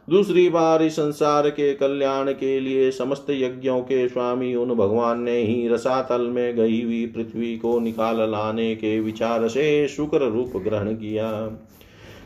दूसरी 0.08 0.48
बार 0.50 0.84
इस 0.84 0.96
संसार 0.96 1.50
के 1.50 1.74
कल्याण 1.74 2.32
के 2.32 2.60
लिए 2.60 2.90
समस्त 2.92 3.26
यज्ञों 3.30 3.80
के 3.82 4.08
स्वामी 4.08 4.54
उन 4.56 4.74
भगवान 4.76 5.22
ने 5.22 5.38
ही 5.38 5.68
रसातल 5.68 6.22
में 6.22 6.56
गई 6.56 6.82
हुई 6.84 7.06
पृथ्वी 7.06 7.56
को 7.58 7.80
निकाल 7.80 8.30
लाने 8.32 8.76
के 8.76 9.00
विचार 9.00 9.48
से 9.48 9.88
शुक्र 9.88 10.30
रूप 10.30 10.58
ग्रहण 10.58 10.94
किया। 10.94 11.32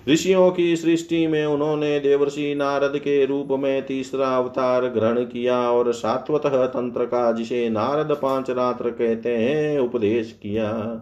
ऋषियों 0.10 0.52
की 0.52 0.76
सृष्टि 0.76 1.28
में 1.28 1.45
उन्होंने 1.45 1.99
देवर्षि 1.99 2.56
नारद 2.56 2.97
के 2.97 3.26
रूप 3.26 3.47
में 3.52 3.86
तीसरा 3.86 4.28
अवतार 4.28 4.88
ग्रहण 4.88 5.24
किया 5.24 5.58
और 5.72 5.93
सात्वत 5.93 6.41
तंत्र 6.45 7.06
का, 7.06 7.32
जिसे 7.32 7.70
नारद 7.70 8.18
पाँच 8.22 8.49
रात्र 8.49 8.89
कहते 8.89 9.38
हैं, 9.38 9.80
उपदेश 9.80 10.39
किया। 10.43 11.02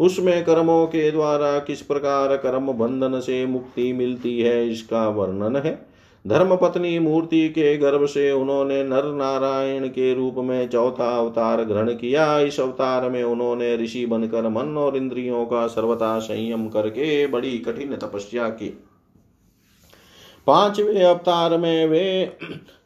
उसमें 0.00 0.44
कर्मों 0.44 0.86
के 0.86 1.10
द्वारा 1.10 1.58
किस 1.58 1.82
प्रकार 1.82 2.36
कर्म 2.36 2.72
बंधन 2.72 3.20
से 3.20 3.46
मुक्ति 3.46 3.92
मिलती 3.92 4.40
है, 4.40 4.70
इसका 4.70 5.08
वर्णन 5.08 5.56
है। 5.56 5.85
धर्म 6.26 6.54
पत्नी 6.56 6.98
मूर्ति 6.98 7.48
के 7.48 7.76
गर्भ 7.76 8.06
से 8.06 8.30
उन्होंने 8.32 8.82
नर 8.84 9.04
नारायण 9.04 9.86
के 9.88 10.14
रूप 10.14 10.34
में 10.38 10.68
चौथा 10.68 11.16
अवतार 11.18 11.62
ग्रहण 11.64 11.90
किया। 11.90 12.38
इस 12.38 12.60
अवतार 12.60 13.08
में 13.10 13.22
उन्होंने 13.22 13.76
ऋषि 13.76 14.06
बनकर 14.06 14.48
मन 14.48 14.76
और 14.78 14.96
इंद्रियों 14.96 15.44
का 15.46 15.66
सर्वथा 15.66 16.18
संयम 16.18 16.68
करके 16.68 17.26
बड़ी 17.26 17.58
कठिन 17.58 17.96
तपस्या 17.96 18.48
की। 18.48 18.68
पाँचवें 20.46 21.02
अवतार 21.04 21.56
में 21.58 21.86
वे 21.86 22.38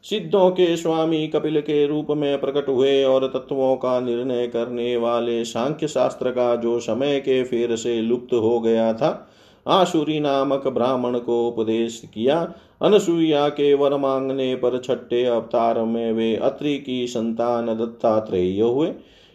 सिद्धों 0.03 0.49
के 0.51 0.77
स्वामी 0.77 1.27
कपिल 1.27 1.61
के 1.61 1.85
रूप 1.87 2.07
में 2.11 2.39
प्रकट 2.41 2.69
हुए 2.69 3.03
और 3.03 3.27
तत्वों 3.27 3.75
का 3.75 3.99
निर्णय 3.99 4.47
करने 4.47 4.95
वाले 4.97 5.43
सांख्य 5.45 5.87
शास्त्र 5.87 6.31
का 6.31 6.55
जो 6.55 6.79
समय 6.79 7.19
के 7.19 7.43
फेर 7.43 7.75
से 7.75 8.01
लुप्त 8.01 8.33
हो 8.33 8.59
गया 8.59 8.93
था 8.93 9.30
आशुरी 9.67 10.19
नामक 10.19 10.67
ब्राह्मण 10.67 11.19
को 11.19 11.47
उपदेश 11.47 12.01
किया। 12.13 12.53
अनसुईया 12.81 13.49
के 13.49 13.73
वर 13.73 13.97
मांगने 13.97 14.55
पर 14.55 14.79
छठे 14.79 15.25
अवतार 15.25 15.79
में 15.79 16.11
वे 16.13 16.35
अत्रि 16.35 16.77
की 16.77 17.07
संतान 17.07 17.65
दत्तात्रेय 17.65 18.61
हुए। 18.61 18.91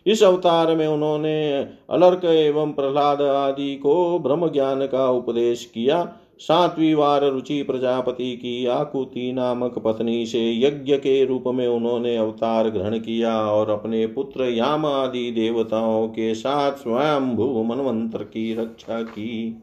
इस 0.07 0.23
अवतार 0.23 0.77
में 0.77 0.87
उन्होंने 0.87 1.55
अलर्क 1.91 2.25
एवं 2.25 2.73
प्रहलाद 2.73 3.23
आदि 3.23 3.75
को 3.77 4.19
ब्रह्म 4.19 4.49
ज्ञान 4.49 4.87
का 4.87 5.11
उपदेश 5.11 5.65
किया। 5.75 6.13
सातवीं 6.39 6.95
वार 6.95 7.25
रुचि 7.25 7.63
प्रजापति 7.63 8.33
की 8.37 8.67
आकुति 8.67 9.33
नामक 9.33 9.79
पत्नी 9.79 10.27
से 10.27 10.41
यज्ञ 10.61 10.97
के 10.97 11.25
रूप 11.25 11.45
में 11.47 11.67
उन्होंने 11.69 12.17
अवतार 12.17 12.69
ग्रहण 12.71 12.99
किया 12.99 13.37
और 13.43 13.71
अपने 13.71 14.07
पुत्र 14.07 14.45
याम 14.45 14.87
आदि 14.87 15.31
देवताओं 15.31 16.09
के 16.09 16.35
साथ 16.35 16.73
स्वयं 16.73 17.35
भू 17.37 17.63
मनवंतर 17.63 18.23
की 18.25 18.55
रक्षा 18.55 19.03
की। 19.03 19.63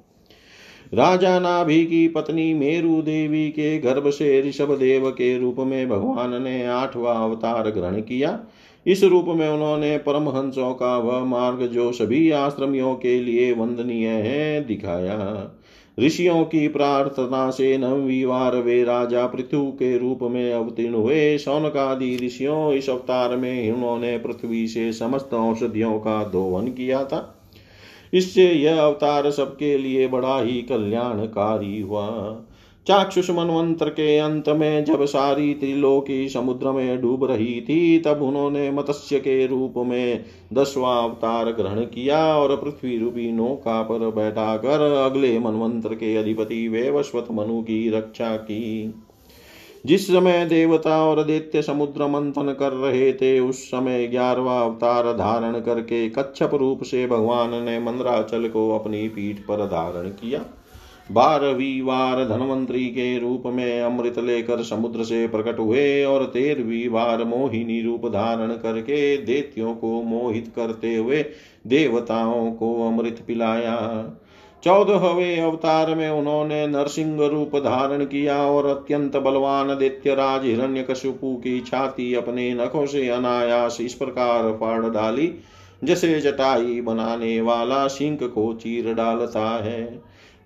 राजा 0.94 1.40
नाभि 1.40 1.86
की 1.86 2.08
पत्नी 2.08 2.54
मेरु 2.54 3.02
देवी 3.02 3.50
के 3.50 3.80
गर्भ 3.80 4.10
से 4.10 4.42
ऋषभ 4.42 4.78
देव 4.80 5.10
के 5.10 5.38
रूप 5.38 5.56
में 5.60 5.90
भगवान 5.90 6.44
ने 6.44 6.66
आठवां 6.66 7.16
अवतार 7.16 7.70
ग्रहण 7.70 8.02
किया। 8.02 8.40
इस 8.88 9.04
रूप 9.04 9.26
में 9.28 9.50
उन्होंने 9.50 9.98
परमहंसों 9.98 10.74
का 10.74 10.98
वह 10.98 11.24
मार्ग 11.24 11.68
जो 11.68 11.92
सभी 11.92 12.32
आश्रमियों 12.32 12.96
के 12.96 13.20
लिए 13.20 13.52
वंदनीय 13.54 14.08
है, 14.08 14.66
दिखाया। 14.66 15.52
ऋषियों 16.00 16.46
की 16.46 16.68
प्रार्थना 16.68 17.50
से 17.50 17.78
नवी 17.78 18.26
वार 18.26 18.56
वे 18.56 18.84
राजा 18.84 19.28
पृथु 19.28 19.72
के 19.72 19.98
रूप 19.98 20.20
में 20.22 20.54
अवतीर्ण 20.54 20.94
हुए। 20.94 21.38
सौनकादि 21.38 22.20
ऋषियों 22.26 22.74
इस 22.74 22.90
अवतार 22.90 23.36
में 23.36 23.72
उन्होंने 23.72 24.18
पृथ्वी 24.18 24.68
से 24.68 24.94
समस्त 24.94 25.34
औषधियों 25.34 26.00
का 26.00 26.24
दोवन 26.24 26.68
किया 26.68 27.04
था। 27.06 27.40
इससे 28.14 28.52
यह 28.52 28.82
अवतार 28.82 29.32
सबके 29.32 29.78
लिए 29.78 30.08
बड़ा 30.08 30.42
ही 30.42 30.62
कल्याणकारी 30.62 31.82
हुआ। 31.82 32.40
चाक्षुष 32.88 33.30
मनवंत्र 33.30 33.90
के 33.90 34.18
अंत 34.18 34.50
में 34.50 34.86
जब 34.86 35.06
सारी 35.06 35.54
त्रिलोकी 35.54 36.30
समुद्र 36.30 36.72
में 36.72 37.02
डूब 37.02 37.24
रही 37.26 37.62
थी, 37.62 38.00
तब 38.00 38.22
उन्होंने 38.22 38.72
मत्स्य 38.72 39.20
के 39.20 39.48
रूप 39.48 39.74
में 39.78 40.26
दसवां 40.54 41.04
अवतार 41.04 41.52
ग्रहण 41.52 41.82
किया 41.82 42.38
और 42.38 42.56
पृथ्वी 42.56 42.98
रूपी 42.98 43.32
नौका 43.32 43.82
पर 43.84 44.10
बैठाकर 44.10 44.82
अगले 44.92 45.40
मनवंत्र 45.40 45.94
के 45.94 46.16
अधिपति 46.16 46.68
वेवस्वत 46.68 47.28
मनु 47.32 47.62
की 47.62 47.90
रक्षा 47.90 48.36
की। 48.38 48.94
जिस 49.86 50.08
समय 50.08 50.46
देवता 50.46 50.98
और 51.04 51.24
दैत्य 51.24 51.62
समुद्र 51.62 52.08
मंथन 52.08 52.56
कर 52.60 52.74
रहे 52.74 53.12
थे, 53.14 53.40
उस 53.40 53.64
समय 53.68 54.08
ग्यारहवा 54.08 54.60
अवतार 54.60 55.12
धारण 55.14 55.60
करके 55.60 56.10
कच्छप 56.10 56.52
रूप 56.54 56.84
से 56.84 57.08
भगवान 57.08 57.64
ने 57.64 57.80
मंद्राचल 57.80 58.48
को 58.48 58.70
अपनी 58.80 59.08
पीठ 59.08 59.40
पर 59.40 59.66
धारण 59.66 60.10
किया। 60.10 60.46
बारहवीं 61.12 61.82
वार 61.82 62.24
धनवंतरी 62.26 62.86
के 62.86 63.18
रूप 63.20 63.44
में 63.46 63.82
अमृत 63.82 64.20
लेकर 64.20 64.64
समुद्र 64.64 65.04
से 65.04 65.28
प्रकट 65.28 65.60
हुए 65.60 66.04
और 66.04 66.26
तेरहवीं 66.26 66.88
वार 66.90 67.24
मोहिनी 67.24 67.82
रूप 67.82 68.06
धारण 68.08 68.52
करके 68.54 69.18
देत्यों 69.18 69.74
को 69.76 70.02
मोहित 70.02 70.52
करते 70.56 70.96
हुए 70.96 71.26
देवताओं 71.68 72.52
को 72.52 72.88
अमृत 72.88 73.24
पिलाया। 73.28 73.76
चौदहवें 74.64 75.42
अवतार 75.42 75.96
में 75.96 76.10
उन्होंने 76.10 76.68
नरसिंह 76.68 77.28
रूप 77.28 77.56
धारण 77.56 78.06
किया 78.06 78.38
और 78.38 78.66
अत्यंत 78.66 79.18
बलवान 79.18 79.68
दित्य 79.68 79.80
दैत्यराज 79.80 80.46
हिरण्यकशिपु 80.46 81.36
की 81.36 81.60
छाती 81.60 82.14
अपने 82.14 82.54
नखों 82.54 82.86
से 82.86 83.10
अनायास 83.10 83.78
इस 83.82 83.94
प्रकार 83.94 84.52
फाड़ 84.52 84.90
डाली, 84.90 85.34
जैसे 85.84 86.20
जटाई 86.20 86.82
बनाने 86.82 87.42
वाला 87.42 87.88
सिंह 87.88 88.18
को 88.24 88.54
चीर 88.54 88.94
डालता 88.94 89.64
है। 89.64 89.82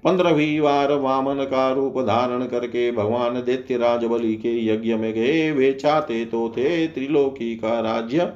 पंद्रहवीं 0.04 0.62
बार 0.62 0.94
वामन 0.94 1.44
का 1.44 1.72
रूप 1.72 2.00
धारण 2.00 2.46
करके 2.46 2.92
भगवान 2.92 3.34
दैत्यराज 3.34 4.06
बलि 4.06 4.36
के 4.36 4.68
यज्ञ 4.68 4.94
में 4.94 5.14
गए। 5.14 5.52
वे 5.52 5.74
चाहते 5.74 6.26
तो 6.26 6.50
थे 6.50 6.88
त्रिलोकी 6.88 7.56
का 7.56 7.80
राज्य 7.80 8.34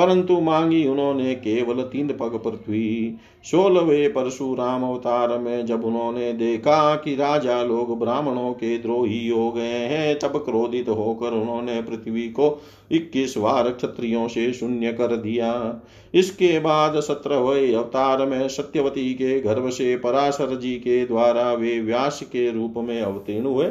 परंतु 0.00 0.40
मांगी 0.40 0.86
उन्होंने 0.88 1.34
केवल 1.34 1.82
तीन 1.82 2.08
पग 2.08 2.36
पृथ्वी 2.44 3.16
सोलवे 3.44 4.08
परशुराम 4.08 4.82
अवतार 4.82 5.38
में 5.38 5.66
जब 5.66 5.84
उन्होंने 5.84 6.32
देखा 6.32 6.94
कि 6.94 7.14
राजा 7.14 7.62
लोग 7.62 7.98
ब्राह्मणों 8.00 8.52
के 8.52 8.78
द्रोही 8.78 9.28
हो 9.28 9.50
गए 9.52 9.62
हैं, 9.62 10.18
तब 10.18 10.36
क्रोधित 10.44 10.88
होकर 10.88 11.32
उन्होंने 11.32 11.82
पृथ्वी 11.82 12.28
को 12.28 12.62
इक्कीस 12.92 13.38
बार 13.38 13.70
क्षत्रियों 13.70 14.28
से 14.28 14.52
शून्य 14.52 14.92
कर 14.92 15.16
दिया। 15.16 15.80
इसके 16.14 16.58
बाद 16.58 17.00
सत्रहवें 17.00 17.74
अवतार 17.74 18.26
में 18.26 18.48
सत्यवती 18.48 19.14
के 19.14 19.40
गर्भ 19.40 19.68
से 19.68 19.96
पराशर 19.96 20.56
जी 20.56 20.74
के 20.74 21.06
द्वारा 21.06 21.52
वे 21.52 21.80
व्यास 21.80 22.20
के 22.22 22.50
रूप 22.52 22.74
में 22.76 23.00
अवतीर्ण 23.02 23.46
हुए। 23.46 23.70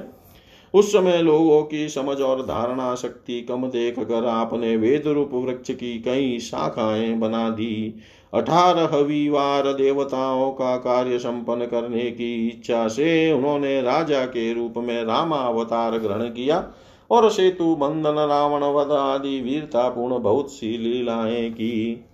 उस 0.73 0.91
समय 0.93 1.21
लोगों 1.21 1.63
की 1.63 1.89
समझ 1.89 2.19
और 2.21 2.41
धारणा 2.41 2.95
शक्ति 2.95 3.41
कम 3.41 3.67
देख 3.67 3.99
कर 3.99 4.25
आपने 4.25 4.75
वेद 4.77 5.07
रूप 5.07 5.29
वृक्ष 5.33 5.71
की 5.71 5.99
कई 5.99 6.39
शाखाएँ 6.39 7.13
बना 7.13 7.49
दी। 7.49 7.95
अठारह 8.33 8.97
वार 9.31 9.73
देवताओं 9.73 10.51
का 10.51 10.75
कार्य 10.77 11.19
संपन्न 11.19 11.65
करने 11.65 12.11
की 12.11 12.47
इच्छा 12.47 12.87
से 12.87 13.31
उन्होंने 13.31 13.81
राजा 13.81 14.25
के 14.25 14.53
रूप 14.53 14.73
में 14.77 15.03
रामावतार 15.03 15.97
ग्रहण 15.97 16.29
किया 16.29 16.63
और 17.11 17.29
सेतु 17.29 17.75
बंधन, 17.75 18.15
रावण, 18.29 18.63
वध 18.63 18.91
आदि 18.91 19.41
वीरतापूर्ण, 19.41 20.19
बहुत 20.19 20.51
सी 20.51 20.77
लीलाएँ 20.77 21.49
की। 21.51 22.05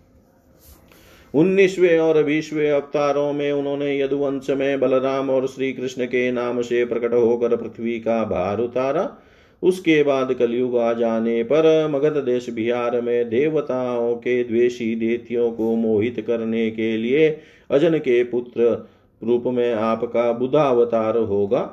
उन्नीसवें 1.35 1.99
और 1.99 2.23
बीसवें 2.23 2.69
अवतारों 2.71 3.33
में 3.33 3.51
उन्होंने 3.51 3.99
यदुवंश 3.99 4.49
में 4.49 4.79
बलराम 4.79 5.29
और 5.29 5.47
श्री 5.47 5.71
कृष्ण 5.73 6.05
के 6.05 6.31
नाम 6.31 6.61
से 6.61 6.85
प्रकट 6.85 7.13
होकर 7.13 7.55
पृथ्वी 7.55 7.99
का 7.99 8.23
भार 8.23 8.59
उतारा। 8.59 9.17
उसके 9.63 10.03
बाद 10.03 10.33
कलयुग 10.33 10.77
आ 10.77 10.93
जाने 10.93 11.43
पर 11.43 11.87
मगध 11.91 12.17
देश 12.17 12.49
बिहार 12.49 13.01
में 13.01 13.29
देवताओं 13.29 14.15
के 14.15 14.43
द्वेषी 14.43 14.95
देतियों 14.95 15.51
को 15.51 15.75
मोहित 15.75 16.23
करने 16.27 16.69
के 16.71 16.97
लिए 16.97 17.29
अजन 17.71 17.97
के 17.97 18.23
पुत्र 18.23 18.87
रूप 19.23 19.43
में 19.47 19.73
आपका 19.73 20.31
बुधावतार 20.31 21.17
होगा। 21.17 21.63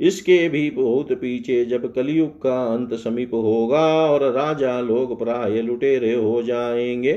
इसके 0.00 0.48
भी 0.48 0.70
बहुत 0.70 1.12
पीछे 1.12 1.64
जब 1.64 1.92
कलयुग 1.94 2.42
का 2.42 2.56
अंत 2.64 2.94
समीप 2.94 3.34
होगा 3.34 3.86
और 4.06 4.22
राजा 4.32 4.80
लोग 4.80 5.18
प्राय 5.18 5.60
लुटेरे 5.62 6.14
हो 6.14 6.42
जाएँगे, 6.42 7.12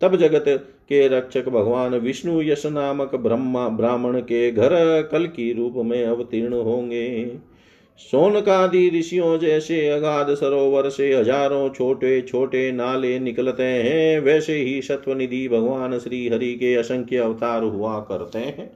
तब 0.00 0.16
जगत 0.16 0.44
के 0.90 1.06
रक्षक 1.08 1.48
भगवान 1.48 1.94
विष्णु 1.94 2.40
यश 2.42 2.66
नामक 2.66 3.14
ब्रह्मा 3.16 3.68
ब्राह्मण 3.68 4.20
के 4.20 4.50
घर 4.50 4.70
कल 5.12 5.26
की 5.26 5.52
रूप 5.52 5.74
में 5.84 6.04
अवतीर्ण 6.04 6.54
होंगे। 6.54 7.24
सोनकादि 8.00 8.88
ऋषियों 8.94 9.38
जैसे 9.38 9.88
अगाध 9.88 10.34
सरोवर 10.34 10.88
से 10.88 11.14
हज़ारों 11.14 11.68
छोटे 11.68 12.20
छोटे 12.22 12.70
नाले 12.72 13.18
निकलते 13.18 13.62
हैं, 13.62 14.20
वैसे 14.20 14.54
ही 14.54 14.80
सत्वनिधि 14.82 15.48
भगवान 15.48 15.98
श्री 15.98 16.28
हरि 16.28 16.52
के 16.54 16.74
असंख्य 16.74 17.16
अवतार 17.16 17.62
हुआ 17.62 17.98
करते 18.00 18.38
हैं। 18.38 18.70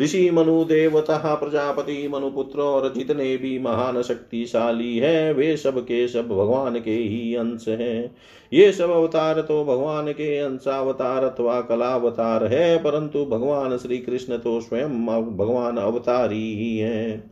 ऋषि 0.00 0.30
मनु 0.30 0.64
देवता 0.64 1.34
प्रजापति 1.34 2.08
मनुपुत्र 2.08 2.60
और 2.60 2.92
जितने 2.94 3.36
भी 3.36 3.58
महान 3.58 4.02
शक्तिशाली 4.02 4.98
हैं, 4.98 5.32
वे 5.32 5.56
सब 5.56 5.80
के 5.80 6.06
सब 6.08 6.28
भगवान 6.28 6.80
के 6.80 6.90
ही 6.90 7.34
अंश 7.34 7.68
हैं। 7.68 8.14
ये 8.52 8.72
सब 8.72 8.90
अवतार 8.90 9.40
तो 9.40 9.64
भगवान 9.64 10.12
के 10.12 10.38
अंशावतार 10.38 11.24
अथवा 11.24 11.60
कलावतार 11.60 12.44
है, 12.44 12.78
परंतु 12.78 13.24
भगवान 13.24 13.76
श्री 13.76 13.98
कृष्ण 13.98 14.36
तो 14.36 14.60
स्वयं 14.60 15.06
भगवान 15.36 15.76
अवतारी 15.76 16.54
ही 16.54 16.78
हैं। 16.78 17.30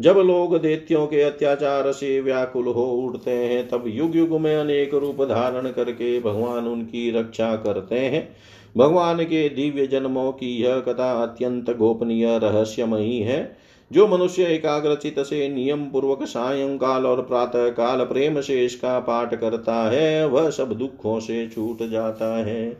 जब 0.00 0.18
लोग 0.18 0.56
देत्यों 0.58 1.06
के 1.06 1.20
अत्याचार 1.22 1.92
से 1.92 2.20
व्याकुल 2.20 2.66
हो 2.66 2.84
उठते 2.84 3.30
हैं, 3.30 3.68
तब 3.68 3.84
युग 3.86 4.16
युग 4.16 4.40
में 4.40 4.56
अनेक 4.56 4.94
रूप 4.94 5.22
धारण 5.22 5.70
करके 5.70 6.20
भगवान 6.20 6.66
उनकी 6.66 7.10
रक्षा 7.10 7.56
करते 7.56 7.98
हैं। 7.98 8.28
भगवान 8.76 9.24
के 9.24 9.48
दिव्य 9.48 9.86
जन्मों 9.86 10.32
की 10.32 10.62
यह 10.62 10.80
कथा 10.80 11.22
अत्यंत 11.22 11.70
गोपनीय 11.70 12.38
रहस्यमयी 12.38 13.18
है, 13.18 13.56
जो 13.92 14.08
मनुष्य 14.08 14.44
एकाग्रचित 14.44 15.18
से 15.18 15.48
नियम 15.48 15.84
पूर्वक 15.84 16.24
सायंकाल 16.24 17.06
और 17.06 17.22
प्रातः 17.22 17.68
काल 17.68 18.04
प्रेम 18.04 18.40
से 18.40 18.64
इसका 18.64 19.00
पाठ 19.00 19.34
करता 19.34 19.90
है, 19.90 20.28
वह 20.28 20.50
सब 20.50 20.72
दुखों 20.72 21.20
से 21.20 21.48
छूट 21.48 21.90
जाता 21.90 22.44
है। 22.44 22.70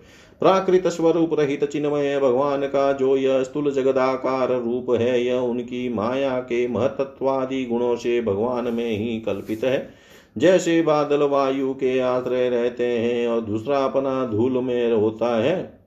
प्राकृत 0.41 0.87
स्वरूप 0.87 1.41
रहित 1.41 1.65
चिन्मय 1.65 2.19
भगवान 2.19 2.63
का 2.63 2.93
जो 2.93 3.17
यह 3.17 3.43
स्थूल 3.43 3.73
जगदाकार 3.73 4.49
रूप 4.49 4.87
है, 4.91 5.25
यह 5.25 5.35
उनकी 5.35 5.89
माया 5.89 6.41
के 6.41 6.69
महतत्वादि 6.69 7.65
गुणों 7.65 7.97
से 7.97 8.23
भगवान 8.23 8.65
में 8.65 8.91
ही 8.99 9.21
कल्पित 9.21 9.65
है। 9.65 9.91
जैसे 10.39 10.83
बादल 10.83 11.23
वायु 11.23 11.75
के 11.75 12.01
आश्रय 12.01 12.49
रहते 12.49 12.87
हैं 12.87 13.29
और 13.29 13.41
दूसरा 13.41 13.79
अपना 13.79 14.27
धूल 14.27 14.53
में 14.53 14.93
होता 14.93 15.43
है 15.43 15.80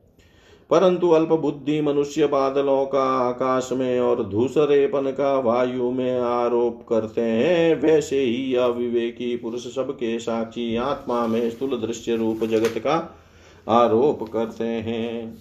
परंतु 0.69 1.09
अल्प 1.09 1.29
बुद्धि 1.29 1.79
मनुष्य 1.81 2.27
बादलों 2.27 2.85
का 2.85 3.03
आकाश 3.19 3.69
में 3.73 3.99
और 3.99 4.23
धूसरेपन 4.23 5.11
का 5.11 5.37
वायु 5.39 5.91
में 5.91 6.19
आरोप 6.19 6.85
करते 6.89 7.21
हैं, 7.21 7.75
वैसे 7.81 8.19
ही 8.19 8.55
अविवेकी 8.55 9.35
पुरुष 9.37 9.67
सबके 9.75 10.17
साक्षी 10.19 10.75
आत्मा 10.75 11.25
में 11.27 11.49
स्थूल 11.49 11.77
दृश्य 11.77 12.15
रूप 12.15 12.43
जगत 12.43 12.77
का 12.77 12.97
आरोप 13.69 14.23
करते 14.33 14.63
हैं। 14.63 15.37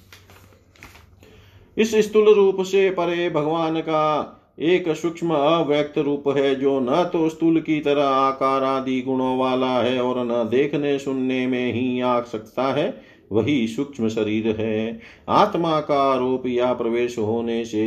इस 1.76 1.94
स्थूल 1.94 2.34
रूप 2.34 2.62
से 2.62 2.90
परे 2.90 3.30
भगवान 3.30 3.80
का 3.80 4.38
एक 4.60 4.88
सूक्ष्म 4.88 5.34
अव्यक्त 5.34 5.98
रूप 5.98 6.24
है, 6.28 6.54
जो 6.54 6.78
न 6.80 7.04
तो 7.12 7.28
स्थूल 7.28 7.60
की 7.60 7.78
तरह 7.80 8.04
आकार 8.04 8.64
आदि 8.64 9.00
गुणों 9.00 9.36
वाला 9.38 9.72
है 9.78 10.00
और 10.00 10.24
न 10.24 10.48
देखने 10.48 10.98
सुनने 10.98 11.46
में 11.46 11.72
ही 11.72 12.00
आ 12.00 12.20
सकता 12.22 12.62
है। 12.62 13.11
वही 13.32 13.66
सूक्ष्म 13.68 14.08
शरीर 14.08 14.56
है। 14.58 15.00
आत्मा 15.28 15.80
का 15.80 16.12
आरोप 16.12 16.46
या 16.46 16.72
प्रवेश 16.72 17.18
होने 17.18 17.64
से 17.64 17.86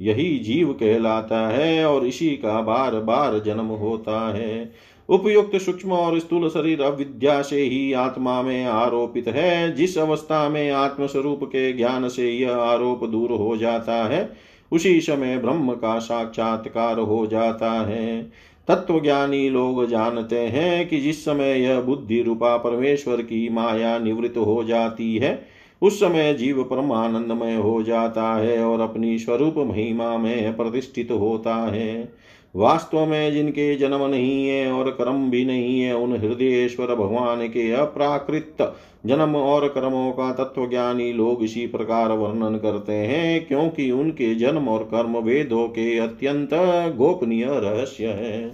यही 0.00 0.38
जीव 0.38 0.72
कहलाता 0.72 1.48
है 1.48 1.84
और 1.84 2.06
इसी 2.06 2.30
का 2.30 2.60
बार 2.60 2.94
बार 2.94 3.38
जन्म 3.38 3.66
होता 3.76 4.34
है। 4.34 4.72
उपयुक्त 5.08 5.56
सूक्ष्म 5.56 5.92
और 5.92 6.18
स्थूल 6.18 6.48
शरीर 6.48 6.82
अविद्या 6.82 7.42
से 7.42 7.62
ही 7.62 7.92
आत्मा 7.92 8.42
में 8.42 8.64
आरोपित 8.64 9.28
है। 9.28 9.74
जिस 9.74 9.98
अवस्था 9.98 10.48
में 10.48 10.70
आत्म 10.70 11.06
स्वरूप 11.06 11.44
के 11.44 11.72
ज्ञान 11.72 12.08
से 12.08 12.30
यह 12.30 12.54
आरोप 12.54 13.04
दूर 13.04 13.32
हो 13.32 13.56
जाता 13.56 13.94
है, 13.94 14.50
उसी 14.72 15.00
समय 15.00 15.38
ब्रह्म 15.38 15.72
का 15.72 15.98
साक्षात्कार 15.98 16.98
हो 16.98 17.26
जाता 17.26 17.70
है। 17.70 18.30
तत्वज्ञानी 18.70 19.48
लोग 19.50 19.86
जानते 19.86 20.38
हैं 20.38 20.88
कि 20.88 21.00
जिस 21.00 21.24
समय 21.24 21.62
यह 21.62 21.80
बुद्धि 21.80 22.22
रूपा 22.22 22.56
परमेश्वर 22.56 23.22
की 23.22 23.48
माया 23.48 23.98
निवृत्त 23.98 24.36
हो 24.36 24.64
जाती 24.64 25.16
है, 25.16 25.46
उस 25.82 26.00
समय 26.00 26.34
जीव 26.34 26.62
परमानंदमय 26.64 27.54
हो 27.54 27.82
जाता 27.82 28.34
है 28.34 28.64
और 28.64 28.80
अपनी 28.80 29.18
स्वरूप 29.18 29.54
महिमा 29.56 30.18
में 30.18 30.56
प्रतिष्ठित 30.56 31.10
होता 31.10 31.54
है। 31.54 32.12
वास्तव 32.54 33.06
में 33.06 33.32
जिनके 33.32 33.74
जन्म 33.76 34.04
नहीं 34.06 34.48
है 34.48 34.72
और 34.72 34.90
कर्म 34.90 35.30
भी 35.30 35.44
नहीं 35.44 35.80
है, 35.80 35.96
उन 35.96 36.16
हृदयेश्वर 36.16 36.94
भगवान 36.94 37.46
के 37.48 37.70
अप्राकृत 37.72 38.74
जन्म 39.06 39.36
और 39.36 39.68
कर्मों 39.68 40.10
का 40.12 40.32
तत्वज्ञानी 40.32 41.12
लोग 41.12 41.44
इसी 41.44 41.66
प्रकार 41.66 42.12
वर्णन 42.12 42.56
करते 42.58 42.92
हैं, 42.92 43.46
क्योंकि 43.46 43.90
उनके 43.90 44.34
जन्म 44.34 44.68
और 44.68 44.82
कर्म 44.84 45.16
वेदों 45.18 45.68
के 45.68 45.98
अत्यंत 45.98 46.50
गोपनीय 46.96 47.46
रहस्य 47.48 48.06
है। 48.06 48.48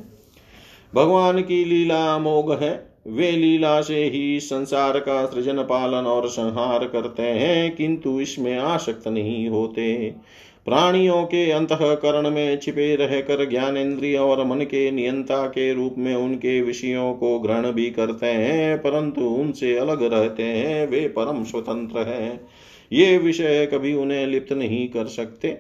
भगवान 0.95 1.43
की 1.43 1.65
लीला 1.65 2.05
अमोघ 2.15 2.53
है, 2.63 2.91
वे 3.07 3.31
लीला 3.31 3.81
से 3.81 4.05
ही 4.05 4.41
संसार 4.41 4.99
का 4.99 5.25
सृजन 5.27 5.63
पालन 5.63 6.07
और 6.07 6.29
संहार 6.29 6.85
करते 6.85 7.23
हैं, 7.23 7.77
किंतु 7.77 8.21
इसमें 8.21 8.57
आसक्त 8.59 9.09
नहीं 9.09 9.49
होते। 9.49 10.15
प्राणियों 10.67 11.25
के 11.25 11.51
अंतकरण 11.51 12.31
में 12.31 12.59
छिपे 12.59 12.97
रहकर 12.97 13.51
ज्ञानेन्द्रिय 13.51 14.17
और 14.17 14.45
मन 14.45 14.61
के 14.61 14.91
नियंता 14.91 15.47
के 15.47 15.75
रूप 15.75 15.95
में 15.99 16.15
उनके 16.15 16.61
विषयों 16.63 17.15
को 17.15 17.39
ग्रहण 17.39 17.73
भी 17.73 17.91
करते 17.91 18.27
हैं, 18.27 18.79
परंतु 18.79 19.21
उनसे 19.21 19.79
अलग 19.79 20.03
रहते 20.03 20.43
हैं, 20.43 20.89
वे 20.89 21.09
परम 21.09 21.45
स्वतंत्र 21.45 21.99
हैं। 21.99 22.49
ये 22.93 23.19
विषय 23.19 23.67
कभी 23.67 23.95
उन्हें 23.95 24.27
लिप्त 24.27 24.53
नहीं 24.53 24.89
कर 24.89 25.07
सकते। 25.07 25.59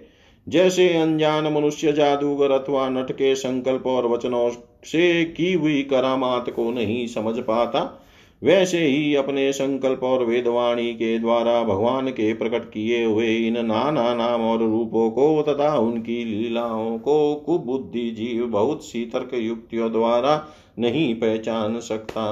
जैसे 0.49 0.95
अनजान 0.95 1.45
मनुष्य, 1.45 1.93
जादूगर 1.93 2.51
अथवा 2.51 2.89
नट 2.89 3.13
के 3.13 3.35
संकल्प 3.35 3.87
और 3.87 4.07
वचनों 4.07 4.51
से 4.85 5.25
की 5.25 5.53
हुई 5.53 5.83
करामात 5.83 6.51
को 6.51 6.71
नहीं 6.71 7.07
समझ 7.07 7.39
पाता 7.39 8.03
वैसे 8.43 8.79
ही 8.79 9.15
अपने 9.15 9.53
संकल्प 9.53 10.01
और 10.03 10.25
वेदवाणी 10.25 10.93
के 10.93 11.19
द्वारा 11.19 11.63
भगवान 11.63 12.09
के 12.09 12.35
प्रकट 12.35 12.65
किए 12.65 13.05
हुए 13.05 13.37
इन 13.37 13.67
नाना 13.67 14.15
नाम 14.15 14.41
और 14.41 14.59
रूपों 14.59 15.11
को 15.11 15.43
तथा 15.43 15.79
उनकी 15.79 16.25
लीलाओं 16.25 16.99
को 16.99 17.35
कुबुद्धि 17.35 18.11
जीव 18.11 18.47
बहुत 18.47 18.85
सी 18.85 19.05
तर्क 19.07 19.31
युक्तियों 19.35 19.93
द्वारा 19.93 20.49
नहीं 20.79 21.15
पहचान 21.15 21.81
सकता। 21.81 22.27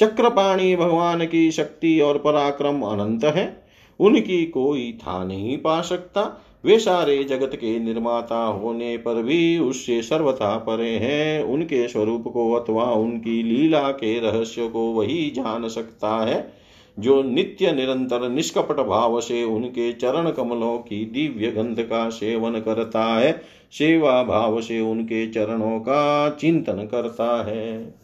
चक्रपाणी 0.00 0.76
भगवान 0.76 1.26
की 1.26 1.50
शक्ति 1.50 2.00
और 2.00 2.18
पराक्रम 2.18 2.82
अनंत 2.82 3.24
है। 3.24 3.66
उनकी 4.00 4.46
कोई 4.46 4.92
था 4.92 5.24
नहीं 5.24 5.58
पा 5.58 5.80
सकता। 5.80 6.42
वे 6.64 6.78
सारे 6.78 7.24
जगत 7.24 7.50
के 7.54 7.78
निर्माता 7.78 8.44
होने 8.44 8.96
पर 8.96 9.22
भी 9.22 9.58
उससे 9.58 10.02
सर्वथा 10.02 10.56
परे 10.58 10.90
हैं। 10.90 11.42
उनके 11.42 11.88
स्वरूप 11.88 12.28
को 12.28 12.52
अथवा 12.52 12.84
उनकी 12.84 13.42
लीला 13.42 13.90
के 13.90 14.18
रहस्य 14.20 14.68
को 14.68 14.80
वही 14.92 15.30
जान 15.30 15.68
सकता 15.68 16.16
है, 16.24 16.52
जो 16.98 17.22
नित्य 17.22 17.72
निरंतर 17.72 18.28
निष्कपट 18.28 18.80
भाव 18.80 19.20
से 19.20 19.44
उनके 19.44 19.92
चरण 19.92 20.30
कमलों 20.30 20.78
की 20.78 21.04
दिव्य 21.04 21.50
गंध 21.50 21.82
का 21.82 22.08
सेवन 22.10 22.60
करता 22.60 23.04
है, 23.04 23.32
सेवा 23.72 24.22
भाव 24.22 24.60
से 24.60 24.80
उनके 24.80 25.26
चरणों 25.30 25.80
का 25.80 26.30
चिंतन 26.30 26.88
करता 26.90 27.44
है। 27.44 28.01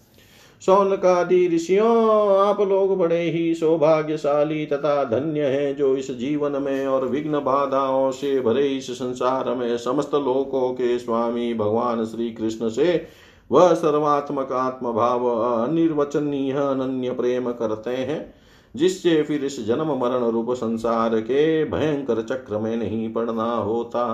सौनकादि 0.62 1.46
ऋषियों 1.48 2.46
आप 2.46 2.60
लोग 2.60 2.96
बड़े 2.98 3.20
ही 3.22 3.54
सौभाग्यशाली 3.54 4.66
तथा 4.66 5.04
धन्य 5.04 5.40
हैं 5.40 5.76
जो 5.76 5.96
इस 5.96 6.10
जीवन 6.10 6.62
में 6.62 6.86
और 6.86 7.06
विघ्न 7.08 7.40
बाधाओं 7.40 8.10
से 8.10 8.40
भरे 8.40 8.66
इस 8.68 8.90
संसार 8.90 9.54
में 9.54 9.76
समस्त 9.78 10.14
लोकों 10.14 10.72
के 10.72 10.98
स्वामी 10.98 11.54
भगवान 11.54 12.04
श्री 12.04 12.30
कृष्ण 12.30 12.68
से 12.68 13.06
वह 13.50 13.72
सर्वात्मक 13.74 14.52
आत्म 14.52 14.92
भाव 14.92 15.26
अनिर्वचनीय 15.28 16.52
अनन्य 16.52 17.10
प्रेम 17.10 17.50
करते 17.52 17.90
हैं, 17.90 18.34
जिससे 18.74 19.22
फिर 19.22 19.44
इस 19.44 19.66
जन्म 19.66 19.92
मरण 19.98 20.24
रूप 20.24 20.52
संसार 20.52 21.18
के 21.20 21.64
भयंकर 21.64 22.22
चक्र 22.22 22.58
में 22.58 22.76
नहीं 22.76 23.12
पड़ना 23.12 23.54
होता। 23.54 24.04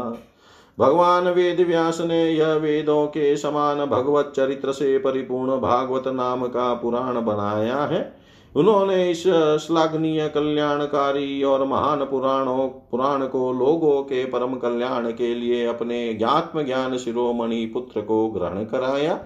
भगवान 0.79 1.29
वेद 1.29 1.61
व्यास 1.61 2.01
ने 2.01 2.31
यह 2.31 2.53
वेदों 2.53 3.07
के 3.07 3.37
समान 3.37 3.85
भगवत 3.85 4.33
चरित्र 4.37 4.73
से 4.73 4.99
परिपूर्ण 4.99 5.61
भागवत 5.61 6.09
नाम 6.09 6.47
का 6.47 6.75
पुराण 6.75 7.21
बनाया 7.21 7.85
है। 7.85 8.17
उन्होंने 8.57 9.11
इस 9.11 9.23
श्लाघनीय 9.67 10.29
कल्याणकारी 10.29 11.43
और 11.43 11.65
महान 11.65 12.05
पुराणों, 12.05 12.69
पुराण 12.69 13.27
को 13.27 13.53
लोगों 13.53 14.03
के 14.03 14.25
परम 14.25 14.55
कल्याण 14.55 15.11
के 15.11 15.35
लिए 15.35 15.67
अपने 15.67 16.15
ज्ञात्म 16.15 16.63
ज्ञान 16.63 16.97
शिरोमणि 16.97 17.67
पुत्र 17.67 18.01
को 18.01 18.29
ग्रहण 18.29 18.65
कराया। 18.65 19.19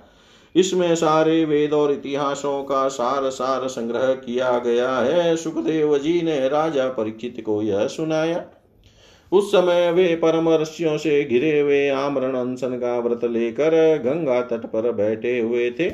इसमें 0.56 0.94
सारे 0.96 1.44
वेद 1.44 1.72
और 1.72 1.92
इतिहासों 1.92 2.62
का 2.62 2.88
सार 2.88 3.30
सार 3.30 3.68
संग्रह 3.68 4.12
किया 4.14 4.58
गया 4.58 4.96
है। 4.96 5.36
सुखदेव 5.36 5.98
जी 5.98 6.22
ने 6.22 6.48
राजा 6.48 6.88
परीक्षित 6.88 7.42
को 7.46 7.62
यह 7.62 7.86
सुनाया। 7.86 8.44
उस 9.32 9.48
समय 9.52 9.90
वे 9.92 10.14
परम 10.16 10.48
ऋषियों 10.52 10.96
से 10.98 11.24
घिरे 11.24 11.60
हुए 11.60 11.88
आमरण 11.88 12.34
अनशन 12.34 12.78
का 12.78 12.98
व्रत 12.98 13.24
लेकर 13.24 13.74
गंगा 14.04 14.40
तट 14.42 14.66
पर 14.66 14.92
बैठे 14.92 15.38
हुए 15.40 15.70
थे। 15.70 15.90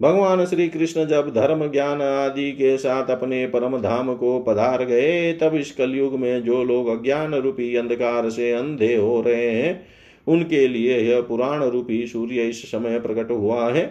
भगवान 0.00 0.44
श्री 0.46 0.68
कृष्ण 0.68 1.04
जब 1.06 1.28
धर्म 1.34 1.66
ज्ञान 1.70 2.02
आदि 2.02 2.50
के 2.52 2.76
साथ 2.76 3.10
अपने 3.10 3.46
परम 3.46 3.76
धाम 3.78 4.14
को 4.14 4.38
पधार 4.40 4.84
गए, 4.84 5.32
तब 5.32 5.54
इस 5.54 5.72
कलयुग 5.72 6.18
में 6.18 6.42
जो 6.42 6.62
लोग 6.64 6.88
अज्ञान 6.88 7.34
रूपी 7.34 7.74
अंधकार 7.76 8.30
से 8.30 8.52
अंधे 8.52 8.94
हो 8.96 9.20
रहे 9.20 9.50
हैं, 9.50 9.86
उनके 10.26 10.68
लिए 10.68 10.98
यह 10.98 11.20
पुराण 11.20 11.64
रूपी 11.64 12.06
सूर्य 12.06 12.42
इस 12.42 12.62
समय 12.70 12.98
प्रकट 13.00 13.30
हुआ 13.30 13.70
है। 13.70 13.86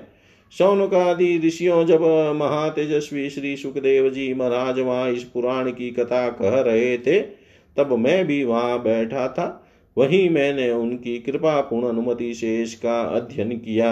सौनकादि 0.53 1.41
ऋषियों 1.45 1.85
जब 1.85 2.03
महातेजस्वी 2.35 3.29
श्री 3.29 3.55
सुखदेव 3.55 4.09
जी 4.09 4.33
महाराज 4.33 4.79
वहाँ 4.79 5.09
इस 5.11 5.23
पुराण 5.23 5.69
की 5.71 5.89
कथा 5.89 6.27
कह 6.29 6.59
रहे 6.61 6.97
थे 6.97 7.19
तब 7.77 7.93
मैं 7.93 8.27
भी 8.27 8.43
वहाँ 8.43 8.83
बैठा 8.83 9.27
था। 9.27 9.65
वहीं 9.97 10.29
मैंने 10.29 10.71
उनकी 10.71 11.19
कृपा 11.19 11.61
पूर्ण 11.61 11.87
अनुमति 11.87 12.33
से 12.33 12.61
इसका 12.61 13.01
अध्ययन 13.01 13.49
किया। 13.49 13.91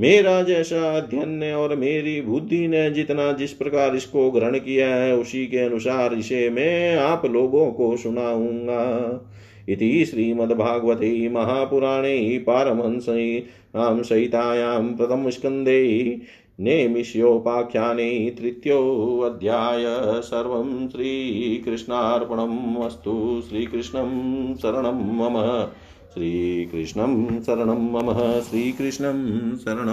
मेरा 0.00 0.42
जैसा 0.42 0.96
अध्ययन 0.96 1.28
ने 1.28 1.52
और 1.52 1.76
मेरी 1.76 2.20
बुद्धि 2.20 2.68
ने 2.68 2.90
जितना 2.90 3.32
जिस 3.32 3.52
प्रकार 3.52 3.96
इसको 3.96 4.30
ग्रहण 4.30 4.58
किया 4.58 4.94
है, 4.94 5.16
उसी 5.16 5.46
के 5.46 5.58
अनुसार 5.58 6.14
इसे 6.14 6.50
मैं 6.50 6.96
आप 6.96 7.26
लोगों 7.26 7.70
को 7.72 7.96
सुनाऊँगा। 7.96 9.26
इति 9.68 10.04
श्रीमद्भागवते 10.04 11.28
महापुराणे 11.28 12.44
पारमहंस्यां 12.46 14.02
सहितायां 14.02 14.94
प्रथमस्कन्धे 14.94 16.20
नेमिष्योपाख्याने 16.60 18.36
तृतीयोऽध्याय 18.38 19.84
सर्वं 20.22 20.88
श्रीकृष्णार्पणम् 20.88 22.76
अस्तु 22.76 23.42
श्रीकृष्णं 23.48 24.10
शरणं 24.54 25.16
मम। 25.16 25.66
श्रीकृष्णं 26.14 27.42
शरणं 27.42 27.92
मम। 27.92 28.40
श्रीकृष्णं 28.40 29.56
शरणं 29.56 29.88